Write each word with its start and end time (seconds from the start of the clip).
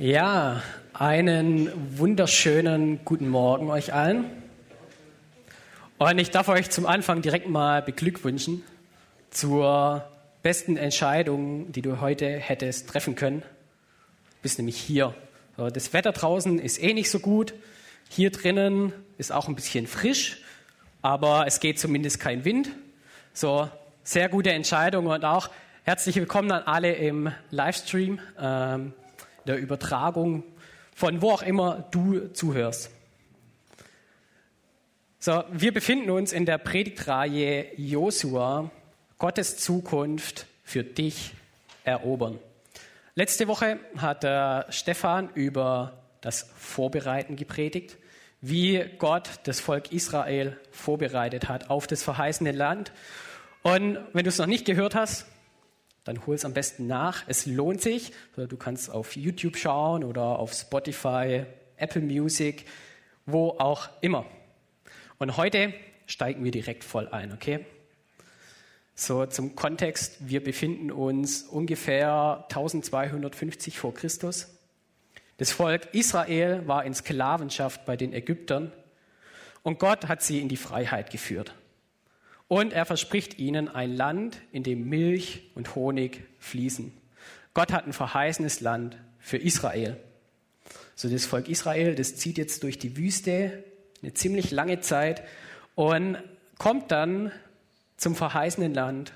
Ja, 0.00 0.62
einen 0.92 1.98
wunderschönen 1.98 3.04
guten 3.04 3.28
Morgen 3.28 3.68
euch 3.68 3.92
allen. 3.92 4.26
Und 5.98 6.20
ich 6.20 6.30
darf 6.30 6.46
euch 6.46 6.70
zum 6.70 6.86
Anfang 6.86 7.20
direkt 7.20 7.48
mal 7.48 7.82
beglückwünschen 7.82 8.62
zur 9.30 10.08
besten 10.44 10.76
Entscheidung, 10.76 11.72
die 11.72 11.82
du 11.82 12.00
heute 12.00 12.28
hättest 12.28 12.88
treffen 12.88 13.16
können. 13.16 13.40
Du 13.40 14.42
bist 14.42 14.60
nämlich 14.60 14.76
hier. 14.76 15.16
Das 15.56 15.92
Wetter 15.92 16.12
draußen 16.12 16.60
ist 16.60 16.80
eh 16.80 16.94
nicht 16.94 17.10
so 17.10 17.18
gut. 17.18 17.52
Hier 18.08 18.30
drinnen 18.30 18.92
ist 19.16 19.32
auch 19.32 19.48
ein 19.48 19.56
bisschen 19.56 19.88
frisch, 19.88 20.40
aber 21.02 21.48
es 21.48 21.58
geht 21.58 21.80
zumindest 21.80 22.20
kein 22.20 22.44
Wind. 22.44 22.70
So, 23.32 23.68
sehr 24.04 24.28
gute 24.28 24.52
Entscheidung 24.52 25.08
und 25.08 25.24
auch 25.24 25.50
herzlich 25.82 26.14
willkommen 26.14 26.52
an 26.52 26.62
alle 26.62 26.92
im 26.92 27.32
Livestream. 27.50 28.20
Ähm, 28.40 28.92
der 29.46 29.58
Übertragung 29.58 30.44
von 30.98 31.22
wo 31.22 31.30
auch 31.30 31.42
immer 31.42 31.86
du 31.92 32.32
zuhörst. 32.32 32.90
So, 35.20 35.44
wir 35.52 35.72
befinden 35.72 36.10
uns 36.10 36.32
in 36.32 36.44
der 36.44 36.58
Predigtreihe 36.58 37.66
Josua, 37.76 38.70
Gottes 39.18 39.58
Zukunft 39.58 40.46
für 40.64 40.82
dich 40.82 41.34
erobern. 41.84 42.40
Letzte 43.14 43.46
Woche 43.46 43.78
hat 43.96 44.24
der 44.24 44.66
Stefan 44.70 45.30
über 45.34 46.02
das 46.20 46.50
Vorbereiten 46.56 47.36
gepredigt, 47.36 47.96
wie 48.40 48.84
Gott 48.98 49.30
das 49.44 49.60
Volk 49.60 49.92
Israel 49.92 50.56
vorbereitet 50.72 51.48
hat 51.48 51.70
auf 51.70 51.86
das 51.86 52.02
verheißene 52.02 52.52
Land. 52.52 52.90
Und 53.62 53.98
wenn 54.12 54.24
du 54.24 54.30
es 54.30 54.38
noch 54.38 54.46
nicht 54.46 54.64
gehört 54.64 54.94
hast, 54.96 55.26
dann 56.08 56.24
hol 56.24 56.34
es 56.34 56.46
am 56.46 56.54
besten 56.54 56.86
nach. 56.86 57.24
Es 57.26 57.44
lohnt 57.44 57.82
sich. 57.82 58.12
Du 58.34 58.56
kannst 58.56 58.90
auf 58.90 59.14
YouTube 59.14 59.58
schauen 59.58 60.04
oder 60.04 60.38
auf 60.38 60.54
Spotify, 60.54 61.44
Apple 61.76 62.00
Music, 62.00 62.64
wo 63.26 63.50
auch 63.58 63.90
immer. 64.00 64.24
Und 65.18 65.36
heute 65.36 65.74
steigen 66.06 66.42
wir 66.44 66.50
direkt 66.50 66.82
voll 66.82 67.08
ein, 67.08 67.34
okay? 67.34 67.66
So 68.94 69.26
zum 69.26 69.54
Kontext, 69.54 70.16
wir 70.20 70.42
befinden 70.42 70.90
uns 70.90 71.42
ungefähr 71.42 72.46
1250 72.48 73.78
vor 73.78 73.92
Christus. 73.92 74.48
Das 75.36 75.52
Volk 75.52 75.92
Israel 75.92 76.66
war 76.66 76.86
in 76.86 76.94
Sklavenschaft 76.94 77.84
bei 77.84 77.98
den 77.98 78.14
Ägyptern 78.14 78.72
und 79.62 79.78
Gott 79.78 80.08
hat 80.08 80.22
sie 80.22 80.40
in 80.40 80.48
die 80.48 80.56
Freiheit 80.56 81.10
geführt. 81.10 81.54
Und 82.48 82.72
er 82.72 82.86
verspricht 82.86 83.38
ihnen 83.38 83.68
ein 83.68 83.94
Land, 83.94 84.38
in 84.52 84.62
dem 84.62 84.88
Milch 84.88 85.50
und 85.54 85.74
Honig 85.74 86.24
fließen. 86.38 86.92
Gott 87.54 87.72
hat 87.72 87.86
ein 87.86 87.92
verheißenes 87.92 88.60
Land 88.60 88.96
für 89.18 89.36
Israel. 89.36 89.98
So 90.94 91.08
das 91.08 91.26
Volk 91.26 91.48
Israel, 91.48 91.94
das 91.94 92.16
zieht 92.16 92.38
jetzt 92.38 92.62
durch 92.62 92.78
die 92.78 92.96
Wüste 92.96 93.64
eine 94.02 94.14
ziemlich 94.14 94.50
lange 94.50 94.80
Zeit 94.80 95.22
und 95.74 96.18
kommt 96.56 96.90
dann 96.90 97.32
zum 97.96 98.16
verheißenen 98.16 98.74
Land 98.74 99.12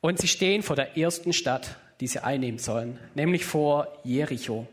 und 0.00 0.18
sie 0.18 0.28
stehen 0.28 0.62
vor 0.62 0.76
der 0.76 0.96
ersten 0.96 1.32
Stadt, 1.32 1.76
die 2.00 2.06
sie 2.06 2.22
einnehmen 2.22 2.58
sollen, 2.58 2.98
nämlich 3.14 3.44
vor 3.44 3.98
Jericho. 4.04 4.66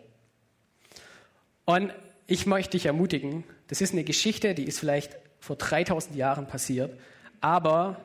Und 1.65 1.91
ich 2.27 2.45
möchte 2.45 2.71
dich 2.71 2.85
ermutigen, 2.85 3.43
das 3.67 3.81
ist 3.81 3.93
eine 3.93 4.03
Geschichte, 4.03 4.53
die 4.53 4.65
ist 4.65 4.79
vielleicht 4.79 5.15
vor 5.39 5.55
3000 5.55 6.15
Jahren 6.15 6.47
passiert, 6.47 6.91
aber 7.41 8.01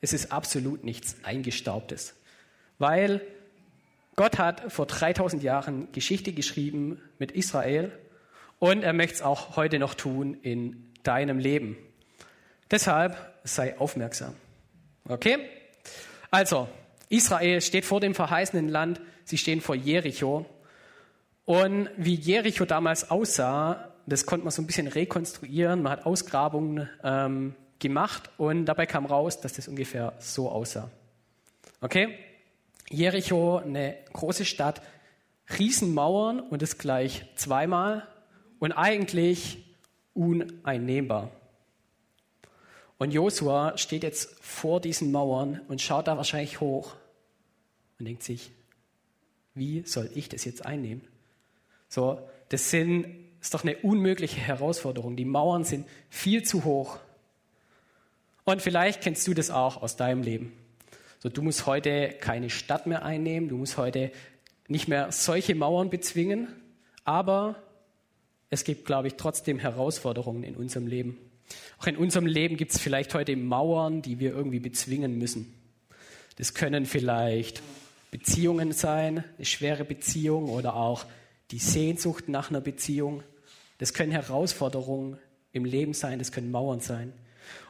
es 0.00 0.12
ist 0.12 0.32
absolut 0.32 0.84
nichts 0.84 1.16
Eingestaubtes, 1.22 2.14
weil 2.78 3.20
Gott 4.16 4.38
hat 4.38 4.72
vor 4.72 4.86
3000 4.86 5.42
Jahren 5.42 5.92
Geschichte 5.92 6.32
geschrieben 6.32 7.00
mit 7.18 7.32
Israel 7.32 7.92
und 8.58 8.82
er 8.82 8.92
möchte 8.92 9.16
es 9.16 9.22
auch 9.22 9.56
heute 9.56 9.78
noch 9.78 9.94
tun 9.94 10.38
in 10.42 10.92
deinem 11.02 11.38
Leben. 11.38 11.76
Deshalb 12.70 13.16
sei 13.44 13.78
aufmerksam. 13.78 14.34
Okay? 15.08 15.38
Also, 16.30 16.68
Israel 17.08 17.60
steht 17.60 17.84
vor 17.84 18.00
dem 18.00 18.14
verheißenen 18.14 18.68
Land, 18.68 19.00
sie 19.24 19.38
stehen 19.38 19.60
vor 19.60 19.74
Jericho. 19.74 20.46
Und 21.44 21.88
wie 21.96 22.14
Jericho 22.14 22.64
damals 22.64 23.10
aussah, 23.10 23.92
das 24.06 24.26
konnte 24.26 24.44
man 24.44 24.50
so 24.50 24.62
ein 24.62 24.66
bisschen 24.66 24.88
rekonstruieren. 24.88 25.82
Man 25.82 25.92
hat 25.92 26.06
Ausgrabungen 26.06 26.88
ähm, 27.04 27.54
gemacht 27.78 28.30
und 28.38 28.66
dabei 28.66 28.86
kam 28.86 29.06
raus, 29.06 29.40
dass 29.40 29.54
das 29.54 29.68
ungefähr 29.68 30.14
so 30.18 30.50
aussah. 30.50 30.90
Okay? 31.80 32.18
Jericho, 32.90 33.58
eine 33.58 33.96
große 34.12 34.44
Stadt, 34.44 34.80
Riesenmauern 35.58 36.40
und 36.40 36.62
das 36.62 36.78
gleich 36.78 37.24
zweimal 37.36 38.06
und 38.58 38.72
eigentlich 38.72 39.64
uneinnehmbar. 40.14 41.30
Und 42.98 43.12
Josua 43.12 43.76
steht 43.76 44.02
jetzt 44.02 44.36
vor 44.40 44.80
diesen 44.80 45.12
Mauern 45.12 45.60
und 45.68 45.82
schaut 45.82 46.08
da 46.08 46.16
wahrscheinlich 46.16 46.60
hoch 46.60 46.96
und 47.98 48.06
denkt 48.06 48.22
sich, 48.22 48.50
wie 49.54 49.82
soll 49.82 50.10
ich 50.14 50.28
das 50.28 50.44
jetzt 50.44 50.64
einnehmen? 50.64 51.02
So, 51.88 52.18
das 52.48 52.70
sind, 52.70 53.06
ist 53.40 53.54
doch 53.54 53.64
eine 53.64 53.76
unmögliche 53.78 54.40
Herausforderung. 54.40 55.16
Die 55.16 55.24
Mauern 55.24 55.64
sind 55.64 55.86
viel 56.08 56.42
zu 56.42 56.64
hoch. 56.64 56.98
Und 58.48 58.62
vielleicht 58.62 59.00
kennst 59.00 59.26
du 59.26 59.34
das 59.34 59.50
auch 59.50 59.82
aus 59.82 59.96
deinem 59.96 60.22
Leben. 60.22 60.52
So, 61.18 61.28
du 61.28 61.42
musst 61.42 61.66
heute 61.66 62.10
keine 62.20 62.48
Stadt 62.48 62.86
mehr 62.86 63.04
einnehmen, 63.04 63.48
du 63.48 63.56
musst 63.56 63.76
heute 63.76 64.12
nicht 64.68 64.86
mehr 64.86 65.10
solche 65.10 65.56
Mauern 65.56 65.90
bezwingen, 65.90 66.46
aber 67.02 67.60
es 68.48 68.62
gibt, 68.62 68.84
glaube 68.84 69.08
ich, 69.08 69.14
trotzdem 69.14 69.58
Herausforderungen 69.58 70.44
in 70.44 70.54
unserem 70.54 70.86
Leben. 70.86 71.18
Auch 71.80 71.88
in 71.88 71.96
unserem 71.96 72.26
Leben 72.26 72.56
gibt 72.56 72.70
es 72.70 72.78
vielleicht 72.78 73.14
heute 73.14 73.34
Mauern, 73.34 74.00
die 74.00 74.20
wir 74.20 74.30
irgendwie 74.30 74.60
bezwingen 74.60 75.18
müssen. 75.18 75.52
Das 76.36 76.54
können 76.54 76.86
vielleicht 76.86 77.62
Beziehungen 78.12 78.70
sein, 78.70 79.24
eine 79.36 79.44
schwere 79.44 79.84
Beziehung 79.84 80.50
oder 80.50 80.76
auch 80.76 81.04
die 81.50 81.58
Sehnsucht 81.58 82.28
nach 82.28 82.50
einer 82.50 82.60
Beziehung. 82.60 83.24
Das 83.78 83.92
können 83.92 84.12
Herausforderungen 84.12 85.18
im 85.50 85.64
Leben 85.64 85.94
sein, 85.94 86.20
das 86.20 86.30
können 86.30 86.52
Mauern 86.52 86.78
sein. 86.78 87.12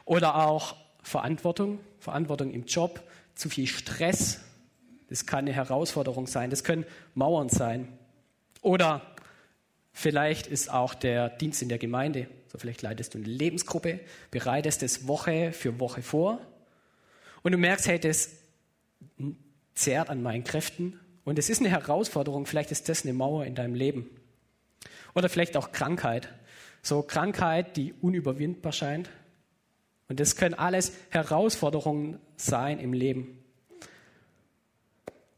Oder 0.05 0.47
auch 0.47 0.75
Verantwortung, 1.01 1.79
Verantwortung 1.99 2.51
im 2.51 2.65
Job, 2.65 3.03
zu 3.35 3.49
viel 3.49 3.67
Stress. 3.67 4.41
Das 5.09 5.25
kann 5.25 5.39
eine 5.39 5.53
Herausforderung 5.53 6.27
sein. 6.27 6.49
Das 6.49 6.63
können 6.63 6.85
Mauern 7.13 7.49
sein. 7.49 7.87
Oder 8.61 9.01
vielleicht 9.93 10.47
ist 10.47 10.71
auch 10.71 10.93
der 10.93 11.29
Dienst 11.29 11.61
in 11.61 11.69
der 11.69 11.77
Gemeinde. 11.77 12.27
So 12.51 12.57
vielleicht 12.57 12.81
leitest 12.81 13.13
du 13.13 13.19
eine 13.19 13.27
Lebensgruppe, 13.27 13.99
bereitest 14.31 14.83
es 14.83 15.07
Woche 15.07 15.51
für 15.51 15.79
Woche 15.79 16.01
vor 16.01 16.39
und 17.43 17.51
du 17.51 17.57
merkst, 17.57 17.87
hey, 17.87 17.99
das 17.99 18.31
zehrt 19.75 20.09
an 20.09 20.21
meinen 20.21 20.43
Kräften 20.43 20.99
und 21.23 21.37
es 21.39 21.49
ist 21.49 21.59
eine 21.59 21.69
Herausforderung. 21.69 22.45
Vielleicht 22.45 22.71
ist 22.71 22.89
das 22.89 23.03
eine 23.03 23.13
Mauer 23.13 23.45
in 23.45 23.55
deinem 23.55 23.75
Leben. 23.75 24.09
Oder 25.13 25.29
vielleicht 25.29 25.57
auch 25.57 25.71
Krankheit. 25.71 26.29
So 26.81 27.01
Krankheit, 27.01 27.75
die 27.77 27.93
unüberwindbar 28.01 28.71
scheint. 28.71 29.09
Und 30.09 30.19
das 30.19 30.35
können 30.35 30.55
alles 30.55 30.93
Herausforderungen 31.09 32.19
sein 32.37 32.79
im 32.79 32.93
Leben. 32.93 33.43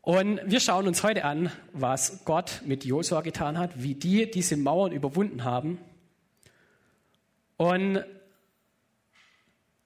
Und 0.01 0.39
wir 0.45 0.59
schauen 0.59 0.87
uns 0.87 1.03
heute 1.03 1.25
an, 1.25 1.51
was 1.73 2.23
Gott 2.25 2.61
mit 2.65 2.85
Josua 2.85 3.21
getan 3.21 3.57
hat, 3.57 3.83
wie 3.83 3.95
die 3.95 4.29
diese 4.29 4.57
Mauern 4.57 4.91
überwunden 4.91 5.43
haben. 5.43 5.77
Und 7.57 8.03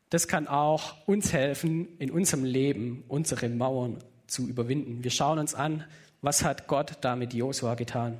das 0.09 0.27
kann 0.27 0.47
auch 0.47 0.95
uns 1.07 1.33
helfen, 1.33 1.87
in 1.97 2.11
unserem 2.11 2.43
Leben 2.43 3.03
unsere 3.07 3.49
Mauern 3.49 3.97
zu 4.27 4.47
überwinden. 4.47 5.03
Wir 5.03 5.11
schauen 5.11 5.39
uns 5.39 5.55
an, 5.55 5.85
was 6.21 6.43
hat 6.43 6.67
Gott 6.67 6.97
da 7.01 7.15
mit 7.15 7.33
Josua 7.33 7.75
getan. 7.75 8.17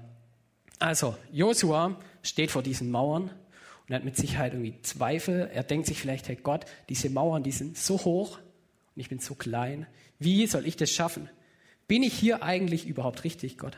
Also, 0.80 1.16
Josua 1.32 1.96
steht 2.24 2.52
vor 2.52 2.64
diesen 2.64 2.90
Mauern 2.90 3.30
und 3.88 3.94
er 3.94 3.98
hat 3.98 4.06
mit 4.06 4.16
Sicherheit 4.16 4.54
irgendwie 4.54 4.82
Zweifel. 4.82 5.50
Er 5.54 5.64
denkt 5.64 5.88
sich 5.88 6.00
vielleicht, 6.00 6.28
hey 6.28 6.38
Gott, 6.42 6.66
diese 6.90 7.10
Mauern, 7.10 7.44
die 7.44 7.52
sind 7.52 7.78
so 7.78 7.98
hoch 8.06 8.40
und 8.96 9.02
ich 9.02 9.10
bin 9.10 9.20
so 9.20 9.36
klein. 9.36 9.88
Wie 10.20 10.48
soll 10.48 10.66
ich 10.66 10.78
das 10.78 10.90
schaffen? 10.90 11.30
Bin 11.88 12.02
ich 12.02 12.14
hier 12.14 12.44
eigentlich 12.44 12.88
überhaupt 12.88 13.24
richtig, 13.24 13.58
Gott? 13.58 13.78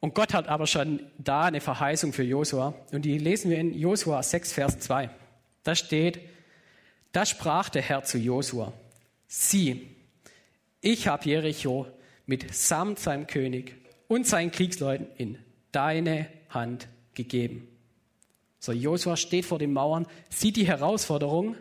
Und 0.00 0.14
Gott 0.14 0.32
hat 0.32 0.48
aber 0.48 0.66
schon 0.66 1.00
da 1.18 1.44
eine 1.44 1.60
Verheißung 1.60 2.12
für 2.12 2.22
Josua. 2.22 2.74
Und 2.92 3.04
die 3.04 3.18
lesen 3.18 3.50
wir 3.50 3.58
in 3.58 3.76
Josua 3.76 4.22
6, 4.22 4.52
Vers 4.52 4.78
2. 4.78 5.10
Da 5.64 5.74
steht, 5.74 6.20
da 7.12 7.26
sprach 7.26 7.68
der 7.68 7.82
Herr 7.82 8.04
zu 8.04 8.16
Josua, 8.16 8.72
sieh, 9.26 9.88
ich 10.80 11.08
habe 11.08 11.28
Jericho 11.28 11.86
mit 12.26 12.54
samt 12.54 12.98
seinem 12.98 13.26
König 13.26 13.74
und 14.06 14.26
seinen 14.26 14.52
Kriegsleuten 14.52 15.08
in 15.16 15.38
deine 15.72 16.28
Hand 16.48 16.88
gegeben. 17.14 17.67
So, 18.58 18.72
Josua 18.72 19.16
steht 19.16 19.44
vor 19.46 19.58
den 19.58 19.72
Mauern, 19.72 20.06
sieht 20.30 20.56
die 20.56 20.66
Herausforderung. 20.66 21.56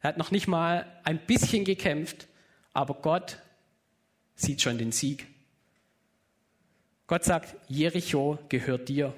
Er 0.00 0.08
hat 0.08 0.18
noch 0.18 0.30
nicht 0.30 0.48
mal 0.48 0.86
ein 1.04 1.18
bisschen 1.18 1.64
gekämpft, 1.64 2.28
aber 2.72 2.94
Gott 2.94 3.38
sieht 4.34 4.62
schon 4.62 4.78
den 4.78 4.92
Sieg. 4.92 5.26
Gott 7.06 7.24
sagt, 7.24 7.54
Jericho 7.68 8.38
gehört 8.48 8.88
dir. 8.88 9.14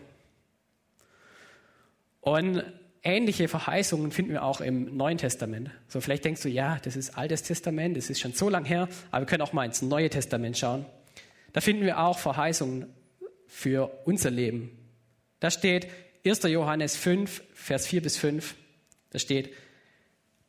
Und 2.21 2.65
ähnliche 3.05 3.47
Verheißungen 3.47 4.11
finden 4.11 4.33
wir 4.33 4.43
auch 4.43 4.61
im 4.61 4.97
Neuen 4.97 5.19
Testament. 5.19 5.71
So 5.87 6.01
vielleicht 6.01 6.25
denkst 6.25 6.43
du, 6.43 6.49
ja, 6.49 6.79
das 6.83 6.97
ist 6.97 7.17
Altes 7.17 7.45
Testament, 7.45 7.97
das 7.97 8.11
ist 8.11 8.19
schon 8.19 8.33
so 8.33 8.49
lang 8.49 8.65
her, 8.65 8.89
aber 9.13 9.23
wir 9.23 9.27
können 9.27 9.43
auch 9.43 9.53
mal 9.53 9.65
ins 9.65 9.83
Neue 9.83 10.11
Testament 10.11 10.59
schauen. 10.59 10.85
Da 11.53 11.61
finden 11.61 11.85
wir 11.85 12.01
auch 12.01 12.19
Verheißungen 12.19 12.93
für 13.47 14.03
unser 14.05 14.31
Leben. 14.31 14.77
Da 15.39 15.53
steht 15.53 15.87
1. 16.27 16.43
Johannes 16.45 16.97
5, 16.97 17.45
Vers 17.55 17.87
4 17.87 18.03
bis 18.03 18.17
5, 18.17 18.55
da 19.11 19.19
steht, 19.19 19.55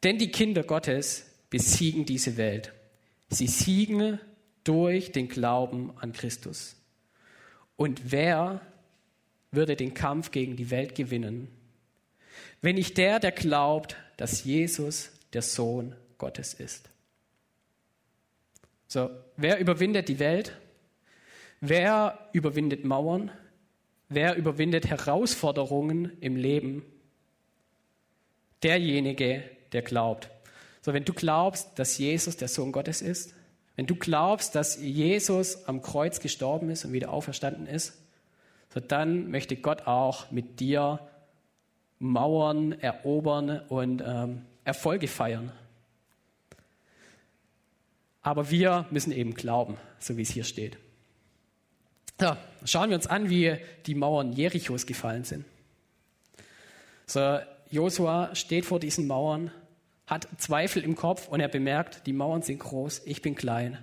denn 0.03 0.18
die 0.18 0.31
Kinder 0.31 0.63
Gottes 0.63 1.29
besiegen 1.50 2.06
diese 2.06 2.38
Welt. 2.38 2.74
Sie 3.29 3.47
siegen 3.47 4.19
durch 4.63 5.12
den 5.12 5.27
Glauben 5.27 5.95
an 5.97 6.13
Christus. 6.13 6.75
Und 7.75 8.12
wer 8.12 8.62
würde 9.51 9.75
den 9.75 9.94
Kampf 9.94 10.31
gegen 10.31 10.56
die 10.56 10.71
Welt 10.71 10.95
gewinnen, 10.95 11.47
wenn 12.62 12.75
nicht 12.75 12.97
der, 12.97 13.19
der 13.19 13.31
glaubt, 13.31 13.95
dass 14.18 14.44
Jesus 14.44 15.12
der 15.33 15.41
Sohn 15.44 15.95
Gottes 16.18 16.53
ist? 16.56 16.89
So, 18.88 19.09
wer 19.35 19.59
überwindet 19.59 20.09
die 20.09 20.19
Welt? 20.19 20.57
Wer 21.59 22.29
überwindet 22.33 22.83
Mauern? 22.83 23.31
Wer 24.09 24.36
überwindet 24.36 24.88
Herausforderungen 24.88 26.12
im 26.21 26.36
Leben? 26.36 26.83
Derjenige, 28.63 29.44
der 29.74 29.81
glaubt. 29.81 30.30
So, 30.81 30.94
wenn 30.94 31.04
du 31.04 31.13
glaubst, 31.13 31.77
dass 31.77 31.98
Jesus 31.98 32.38
der 32.38 32.48
Sohn 32.48 32.71
Gottes 32.71 33.01
ist, 33.01 33.36
wenn 33.75 33.86
du 33.86 33.95
glaubst, 33.95 34.56
dass 34.56 34.81
Jesus 34.81 35.68
am 35.68 35.81
Kreuz 35.81 36.19
gestorben 36.19 36.69
ist 36.69 36.86
und 36.86 36.94
wieder 36.94 37.12
auferstanden 37.12 37.68
ist, 37.68 38.01
so 38.74 38.80
dann 38.80 39.30
möchte 39.30 39.56
Gott 39.56 39.86
auch 39.86 40.31
mit 40.31 40.60
dir 40.60 41.00
Mauern 42.00 42.74
erobern 42.74 43.62
und 43.69 44.03
ähm, 44.06 44.45
Erfolge 44.63 45.07
feiern. 45.07 45.51
Aber 48.21 48.50
wir 48.50 48.86
müssen 48.92 49.12
eben 49.12 49.33
glauben, 49.33 49.77
so 50.00 50.18
wie 50.18 50.21
es 50.21 50.30
hier 50.30 50.44
steht. 50.44 50.77
So, 52.19 52.36
schauen 52.66 52.90
wir 52.90 52.96
uns 52.96 53.08
an, 53.08 53.30
wie 53.30 53.58
die 53.86 53.96
Mauern 53.96 54.34
Jerichos 54.34 54.86
gefallen 54.86 55.24
sind. 55.24 55.46
So, 57.06 57.40
Josua 57.69 58.34
steht 58.36 58.66
vor 58.66 58.80
diesen 58.80 59.08
Mauern 59.08 59.52
hat 60.08 60.28
Zweifel 60.38 60.84
im 60.84 60.96
Kopf 60.96 61.28
und 61.28 61.42
er 61.42 61.50
bemerkt, 61.50 62.08
die 62.08 62.14
Mauern 62.14 62.42
sind 62.42 62.60
groß, 62.60 63.02
ich 63.06 63.22
bin 63.22 63.36
klein. 63.36 63.78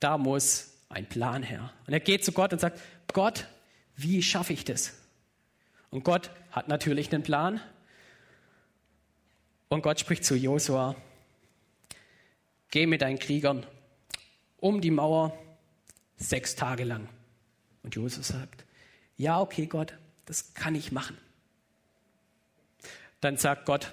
Da 0.00 0.18
muss 0.18 0.74
ein 0.88 1.06
Plan 1.06 1.42
her. 1.42 1.72
Und 1.86 1.92
er 1.92 2.00
geht 2.00 2.24
zu 2.24 2.32
Gott 2.32 2.52
und 2.52 2.58
sagt, 2.58 2.80
Gott, 3.12 3.46
wie 3.96 4.22
schaffe 4.22 4.52
ich 4.52 4.64
das? 4.64 4.94
Und 5.90 6.04
Gott 6.04 6.30
hat 6.50 6.68
natürlich 6.68 7.12
einen 7.12 7.22
Plan. 7.22 7.60
Und 9.68 9.82
Gott 9.82 10.00
spricht 10.00 10.24
zu 10.24 10.34
Josua, 10.34 10.96
geh 12.70 12.86
mit 12.86 13.02
deinen 13.02 13.18
Kriegern 13.18 13.64
um 14.58 14.80
die 14.80 14.90
Mauer 14.90 15.38
sechs 16.16 16.56
Tage 16.56 16.84
lang. 16.84 17.08
Und 17.82 17.94
Josua 17.94 18.22
sagt, 18.22 18.64
ja, 19.16 19.40
okay, 19.40 19.66
Gott, 19.66 19.94
das 20.26 20.54
kann 20.54 20.74
ich 20.74 20.92
machen. 20.92 21.16
Dann 23.20 23.36
sagt 23.36 23.66
Gott, 23.66 23.92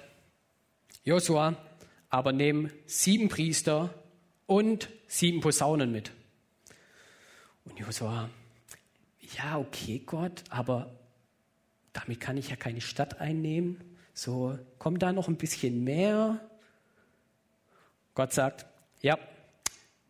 Josua, 1.04 1.56
aber 2.10 2.32
nimm 2.32 2.70
sieben 2.86 3.28
Priester 3.28 3.94
und 4.46 4.88
sieben 5.08 5.40
Posaunen 5.40 5.90
mit. 5.90 6.12
Und 7.64 7.78
Josua, 7.78 8.30
ja, 9.36 9.58
okay, 9.58 10.02
Gott, 10.04 10.44
aber 10.50 10.94
damit 11.92 12.20
kann 12.20 12.36
ich 12.36 12.50
ja 12.50 12.56
keine 12.56 12.80
Stadt 12.80 13.20
einnehmen. 13.20 13.80
So, 14.14 14.58
kommt 14.78 15.02
da 15.02 15.12
noch 15.12 15.28
ein 15.28 15.36
bisschen 15.36 15.82
mehr? 15.84 16.40
Gott 18.14 18.32
sagt, 18.32 18.66
ja, 19.02 19.18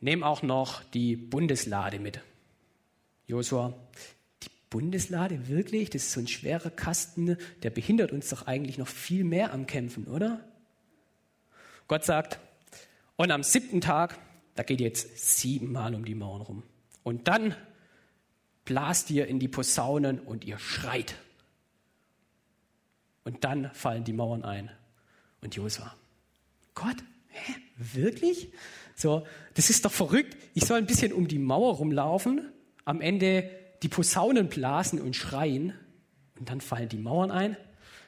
nimm 0.01 0.23
auch 0.23 0.43
noch 0.43 0.83
die 0.85 1.17
Bundeslade 1.17 1.99
mit. 1.99 2.21
Josua, 3.27 3.75
die 4.43 4.51
Bundeslade 4.71 5.49
wirklich? 5.49 5.91
Das 5.91 6.05
ist 6.05 6.13
so 6.13 6.21
ein 6.21 6.29
schwerer 6.29 6.71
Kasten, 6.71 7.37
der 7.63 7.71
behindert 7.71 8.13
uns 8.13 8.29
doch 8.29 8.47
eigentlich 8.47 8.79
noch 8.79 8.89
viel 8.89 9.25
mehr 9.25 9.53
am 9.53 9.67
Kämpfen, 9.67 10.07
oder? 10.07 10.45
Gott 11.89 12.05
sagt, 12.05 12.41
und 13.17 13.31
am 13.31 13.43
siebten 13.43 13.81
Tag, 13.81 14.19
da 14.55 14.63
geht 14.63 14.81
ihr 14.81 14.87
jetzt 14.87 15.39
siebenmal 15.39 15.95
um 15.95 16.05
die 16.05 16.15
Mauern 16.15 16.43
rum. 16.43 16.63
Und 17.03 17.29
dann 17.29 17.55
blast 18.65 19.11
ihr 19.11 19.27
in 19.27 19.39
die 19.39 19.49
Posaunen 19.49 20.19
und 20.21 20.45
ihr 20.45 20.59
schreit. 20.59 21.15
Und 23.25 23.45
dann 23.45 23.71
fallen 23.73 24.05
die 24.05 24.13
Mauern 24.13 24.45
ein. 24.45 24.71
Und 25.41 25.55
Josua, 25.55 25.95
Gott, 26.75 26.97
hä, 27.29 27.55
wirklich? 27.77 28.53
So, 28.95 29.27
das 29.55 29.71
ist 29.71 29.85
doch 29.85 29.93
verrückt. 29.93 30.37
Ich 30.55 30.65
soll 30.65 30.79
ein 30.79 30.87
bisschen 30.87 31.13
um 31.13 31.29
die 31.29 31.39
Mauer 31.39 31.77
rumlaufen, 31.77 32.53
am 32.87 33.03
Ende 33.03 33.51
die 33.83 33.89
Posaunen 33.89 34.49
blasen 34.49 35.03
und 35.03 35.15
schreien 35.15 35.75
und 36.39 36.49
dann 36.49 36.63
fallen 36.63 36.89
die 36.89 36.97
Mauern 36.97 37.31
ein. 37.31 37.57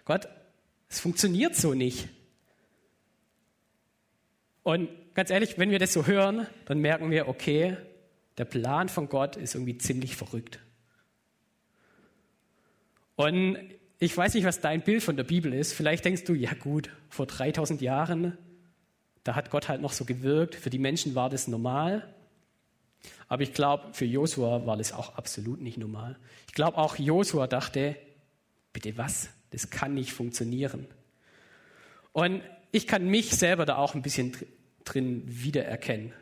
Gott, 0.06 0.28
es 0.88 1.00
funktioniert 1.00 1.54
so 1.54 1.74
nicht. 1.74 2.08
Und 4.62 4.88
ganz 5.14 5.30
ehrlich, 5.30 5.58
wenn 5.58 5.70
wir 5.70 5.78
das 5.78 5.92
so 5.92 6.06
hören, 6.06 6.46
dann 6.64 6.78
merken 6.78 7.10
wir, 7.10 7.28
okay, 7.28 7.76
der 8.38 8.44
Plan 8.44 8.88
von 8.88 9.08
Gott 9.08 9.36
ist 9.36 9.54
irgendwie 9.54 9.76
ziemlich 9.76 10.16
verrückt. 10.16 10.60
Und 13.16 13.58
ich 13.98 14.16
weiß 14.16 14.34
nicht, 14.34 14.44
was 14.44 14.60
dein 14.60 14.82
Bild 14.82 15.02
von 15.02 15.16
der 15.16 15.24
Bibel 15.24 15.52
ist. 15.52 15.72
Vielleicht 15.72 16.04
denkst 16.04 16.24
du, 16.24 16.34
ja 16.34 16.54
gut, 16.54 16.90
vor 17.08 17.26
3000 17.26 17.80
Jahren, 17.80 18.38
da 19.24 19.34
hat 19.34 19.50
Gott 19.50 19.68
halt 19.68 19.80
noch 19.80 19.92
so 19.92 20.04
gewirkt. 20.04 20.54
Für 20.54 20.70
die 20.70 20.78
Menschen 20.78 21.16
war 21.16 21.28
das 21.28 21.48
normal. 21.48 22.14
Aber 23.28 23.42
ich 23.42 23.52
glaube, 23.52 23.92
für 23.92 24.04
Josua 24.04 24.66
war 24.66 24.76
das 24.76 24.92
auch 24.92 25.16
absolut 25.16 25.60
nicht 25.60 25.78
normal. 25.78 26.18
Ich 26.46 26.54
glaube, 26.54 26.78
auch 26.78 26.96
Josua 26.96 27.46
dachte, 27.46 27.96
bitte 28.72 28.96
was? 28.96 29.30
Das 29.50 29.70
kann 29.70 29.94
nicht 29.94 30.12
funktionieren. 30.12 30.86
Und 32.12 32.42
ich 32.72 32.86
kann 32.86 33.06
mich 33.06 33.30
selber 33.30 33.64
da 33.64 33.76
auch 33.76 33.94
ein 33.94 34.02
bisschen 34.02 34.36
drin 34.84 35.22
wiedererkennen. 35.26 36.12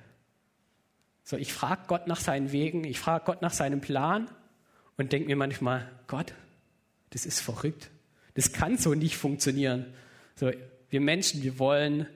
So, 1.25 1.37
ich 1.37 1.53
frage 1.53 1.83
Gott 1.87 2.07
nach 2.07 2.21
seinen 2.21 2.53
Wegen, 2.53 2.85
ich 2.85 3.01
frage 3.01 3.25
Gott 3.25 3.43
nach 3.43 3.53
seinem 3.53 3.81
Plan 3.81 4.31
und 4.97 5.13
denke 5.13 5.27
mir 5.27 5.37
manchmal, 5.37 5.91
Gott, 6.07 6.35
das 7.11 7.27
ist 7.27 7.41
verrückt. 7.41 7.91
Das 8.35 8.53
kann 8.53 8.79
so 8.79 8.95
nicht 8.95 9.17
funktionieren. 9.17 9.87
So, 10.37 10.53
wir 10.91 11.01
Menschen, 11.01 11.43
wir 11.43 11.59
wollen 11.59 12.07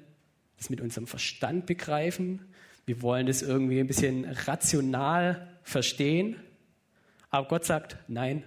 das 0.59 0.71
mit 0.71 0.81
unserem 0.81 1.07
Verstand 1.07 1.67
begreifen. 1.67 2.50
Wir 2.91 3.03
wollen 3.03 3.29
das 3.29 3.41
irgendwie 3.41 3.79
ein 3.79 3.87
bisschen 3.87 4.25
rational 4.25 5.47
verstehen. 5.63 6.35
Aber 7.29 7.47
Gott 7.47 7.65
sagt, 7.65 7.97
nein, 8.09 8.43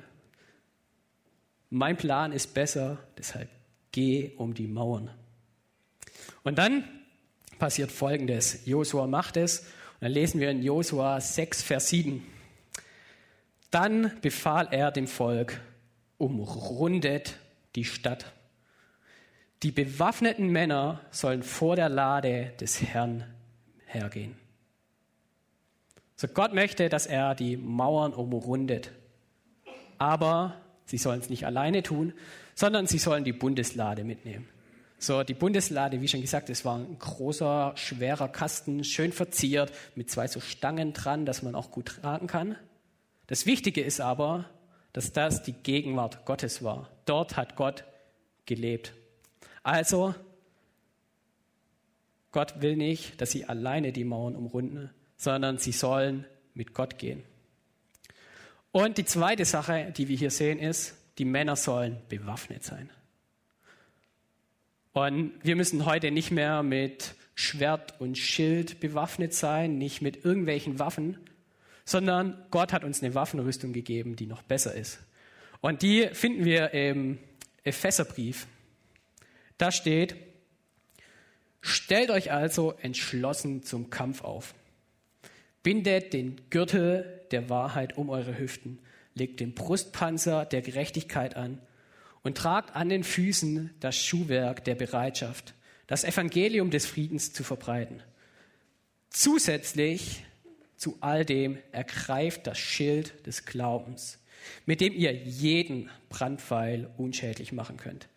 mein 1.69 1.95
Plan 1.95 2.33
ist 2.33 2.53
besser, 2.53 2.97
deshalb 3.17 3.47
geh 3.93 4.33
um 4.35 4.53
die 4.53 4.67
Mauern. 4.67 5.09
Und 6.43 6.57
dann 6.57 6.83
passiert 7.57 7.89
Folgendes. 7.89 8.65
Josua 8.65 9.07
macht 9.07 9.37
es. 9.37 9.59
Und 9.59 10.01
dann 10.01 10.11
lesen 10.11 10.41
wir 10.41 10.51
in 10.51 10.61
Josua 10.61 11.21
6, 11.21 11.63
Vers 11.63 11.87
7. 11.87 12.21
Dann 13.71 14.11
befahl 14.19 14.67
er 14.71 14.91
dem 14.91 15.07
Volk, 15.07 15.61
umrundet 16.17 17.37
die 17.75 17.85
Stadt. 17.85 18.33
Die 19.63 19.71
bewaffneten 19.71 20.49
Männer 20.49 20.99
sollen 21.11 21.43
vor 21.43 21.77
der 21.77 21.87
Lade 21.87 22.51
des 22.59 22.81
Herrn 22.81 23.23
hergehen. 23.93 24.35
So 26.15 26.27
Gott 26.27 26.53
möchte, 26.53 26.89
dass 26.89 27.05
er 27.05 27.35
die 27.35 27.57
Mauern 27.57 28.13
umrundet. 28.13 28.91
Aber 29.97 30.55
sie 30.85 30.97
sollen 30.97 31.19
es 31.19 31.29
nicht 31.29 31.45
alleine 31.45 31.83
tun, 31.83 32.13
sondern 32.55 32.87
sie 32.87 32.97
sollen 32.97 33.23
die 33.23 33.33
Bundeslade 33.33 34.03
mitnehmen. 34.03 34.47
So, 34.99 35.23
die 35.23 35.33
Bundeslade, 35.33 35.99
wie 35.99 36.07
schon 36.07 36.21
gesagt, 36.21 36.49
es 36.49 36.63
war 36.63 36.77
ein 36.77 36.97
großer, 36.97 37.73
schwerer 37.75 38.29
Kasten, 38.29 38.85
schön 38.85 39.11
verziert, 39.11 39.73
mit 39.95 40.09
zwei 40.09 40.27
so 40.27 40.39
Stangen 40.39 40.93
dran, 40.93 41.25
dass 41.25 41.41
man 41.41 41.55
auch 41.55 41.71
gut 41.71 41.87
tragen 41.87 42.27
kann. 42.27 42.55
Das 43.27 43.45
Wichtige 43.45 43.81
ist 43.81 43.99
aber, 43.99 44.45
dass 44.93 45.11
das 45.11 45.43
die 45.43 45.51
Gegenwart 45.51 46.25
Gottes 46.25 46.63
war. 46.63 46.89
Dort 47.05 47.35
hat 47.35 47.57
Gott 47.57 47.83
gelebt. 48.45 48.93
Also, 49.61 50.15
Gott 52.33 52.61
will 52.61 52.75
nicht, 52.75 53.21
dass 53.21 53.31
sie 53.31 53.45
alleine 53.45 53.93
die 53.93 54.03
Mauern 54.03 54.35
umrunden, 54.35 54.89
sondern 55.15 55.59
sie 55.59 55.71
sollen 55.71 56.25
mit 56.53 56.73
Gott 56.73 56.97
gehen. 56.97 57.23
Und 58.73 58.97
die 58.97 59.05
zweite 59.05 59.45
Sache, 59.45 59.93
die 59.95 60.09
wir 60.09 60.17
hier 60.17 60.31
sehen, 60.31 60.59
ist, 60.59 60.95
die 61.19 61.25
Männer 61.25 61.55
sollen 61.55 62.01
bewaffnet 62.09 62.63
sein. 62.63 62.89
Und 64.93 65.33
wir 65.43 65.55
müssen 65.55 65.85
heute 65.85 66.11
nicht 66.11 66.31
mehr 66.31 66.63
mit 66.63 67.13
Schwert 67.35 67.99
und 68.01 68.17
Schild 68.17 68.79
bewaffnet 68.79 69.33
sein, 69.33 69.77
nicht 69.77 70.01
mit 70.01 70.25
irgendwelchen 70.25 70.79
Waffen, 70.79 71.17
sondern 71.85 72.43
Gott 72.49 72.73
hat 72.73 72.83
uns 72.83 73.03
eine 73.03 73.13
Waffenrüstung 73.13 73.73
gegeben, 73.73 74.15
die 74.15 74.25
noch 74.25 74.41
besser 74.41 74.73
ist. 74.73 74.99
Und 75.61 75.83
die 75.83 76.09
finden 76.13 76.45
wir 76.45 76.73
im 76.73 77.19
Epheserbrief. 77.63 78.47
Da 79.57 79.71
steht, 79.71 80.15
stellt 81.63 82.11
euch 82.11 82.31
also 82.31 82.73
entschlossen 82.81 83.63
zum 83.63 83.89
Kampf 83.89 84.21
auf. 84.21 84.53
Bindet 85.63 86.11
den 86.11 86.41
Gürtel 86.49 87.21
der 87.31 87.49
Wahrheit 87.49 87.97
um 87.97 88.09
eure 88.09 88.37
Hüften, 88.37 88.79
legt 89.15 89.39
den 89.39 89.55
Brustpanzer 89.55 90.45
der 90.45 90.61
Gerechtigkeit 90.61 91.37
an 91.37 91.59
und 92.21 92.37
tragt 92.37 92.75
an 92.75 92.89
den 92.89 93.05
Füßen 93.05 93.73
das 93.79 93.95
Schuhwerk 93.95 94.65
der 94.65 94.75
Bereitschaft, 94.75 95.53
das 95.87 96.03
Evangelium 96.03 96.69
des 96.69 96.85
Friedens 96.85 97.31
zu 97.31 97.45
verbreiten. 97.45 98.03
Zusätzlich 99.09 100.25
zu 100.75 100.97
all 100.99 101.23
dem 101.23 101.57
ergreift 101.71 102.45
das 102.45 102.59
Schild 102.59 103.25
des 103.25 103.45
Glaubens, 103.45 104.19
mit 104.65 104.81
dem 104.81 104.93
ihr 104.93 105.13
jeden 105.13 105.89
Brandpfeil 106.09 106.89
unschädlich 106.97 107.53
machen 107.53 107.77
könnt. 107.77 108.09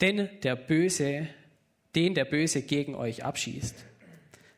Denn 0.00 0.28
der 0.42 0.56
Böse, 0.56 1.28
den 1.94 2.14
der 2.14 2.24
Böse 2.24 2.62
gegen 2.62 2.94
euch 2.94 3.24
abschießt, 3.24 3.74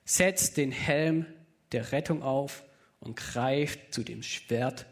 setzt 0.04 0.56
den 0.56 0.72
Helm 0.72 1.26
der 1.72 1.92
Rettung 1.92 2.22
auf 2.22 2.64
und 3.00 3.16
greift 3.16 3.92
zu 3.92 4.02
dem 4.02 4.22
Schwert, 4.22 4.86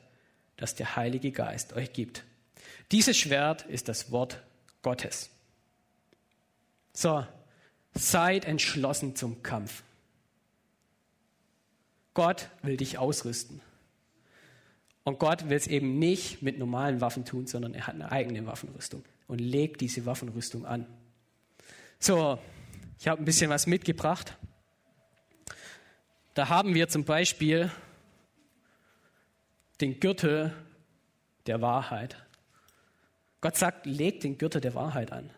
das 0.57 0.75
der 0.75 0.97
Heilige 0.97 1.33
Geist 1.33 1.73
euch 1.73 1.93
gibt. 1.93 2.25
Dieses 2.93 3.17
Schwert 3.17 3.63
ist 3.63 3.89
das 3.89 4.11
Wort 4.11 4.43
Gottes. 4.83 5.31
So, 6.93 7.27
seid 7.95 8.45
entschlossen 8.45 9.17
zum 9.17 9.43
Kampf. 9.43 9.83
Gott 12.13 12.51
will 12.63 12.77
dich 12.77 12.99
ausrüsten. 12.99 13.61
Und 15.03 15.19
Gott 15.19 15.49
will 15.49 15.57
es 15.57 15.67
eben 15.67 15.99
nicht 15.99 16.43
mit 16.43 16.59
normalen 16.59 17.01
Waffen 17.01 17.25
tun, 17.25 17.47
sondern 17.47 17.75
er 17.75 17.87
hat 17.87 17.95
eine 17.95 18.11
eigene 18.11 18.47
Waffenrüstung 18.47 19.05
und 19.27 19.41
legt 19.41 19.81
diese 19.81 20.07
Waffenrüstung 20.07 20.65
an. 20.65 20.87
So, 22.07 22.39
ich 22.99 23.09
habe 23.09 23.23
ein 23.23 23.25
bisschen 23.25 23.49
was 23.49 23.67
mitgebracht. 23.67 24.37
Da 26.35 26.51
haben 26.51 26.75
wir 26.75 26.87
zum 26.91 27.07
Beispiel 27.07 27.71
den 29.81 30.01
Gürtel 30.01 30.53
der 31.47 31.63
Wahrheit. 31.63 32.23
Gott 33.41 33.57
sagt, 33.57 33.87
legt 33.87 34.23
den 34.23 34.37
Gürtel 34.37 34.61
der 34.61 34.75
Wahrheit 34.75 35.13
an, 35.13 35.31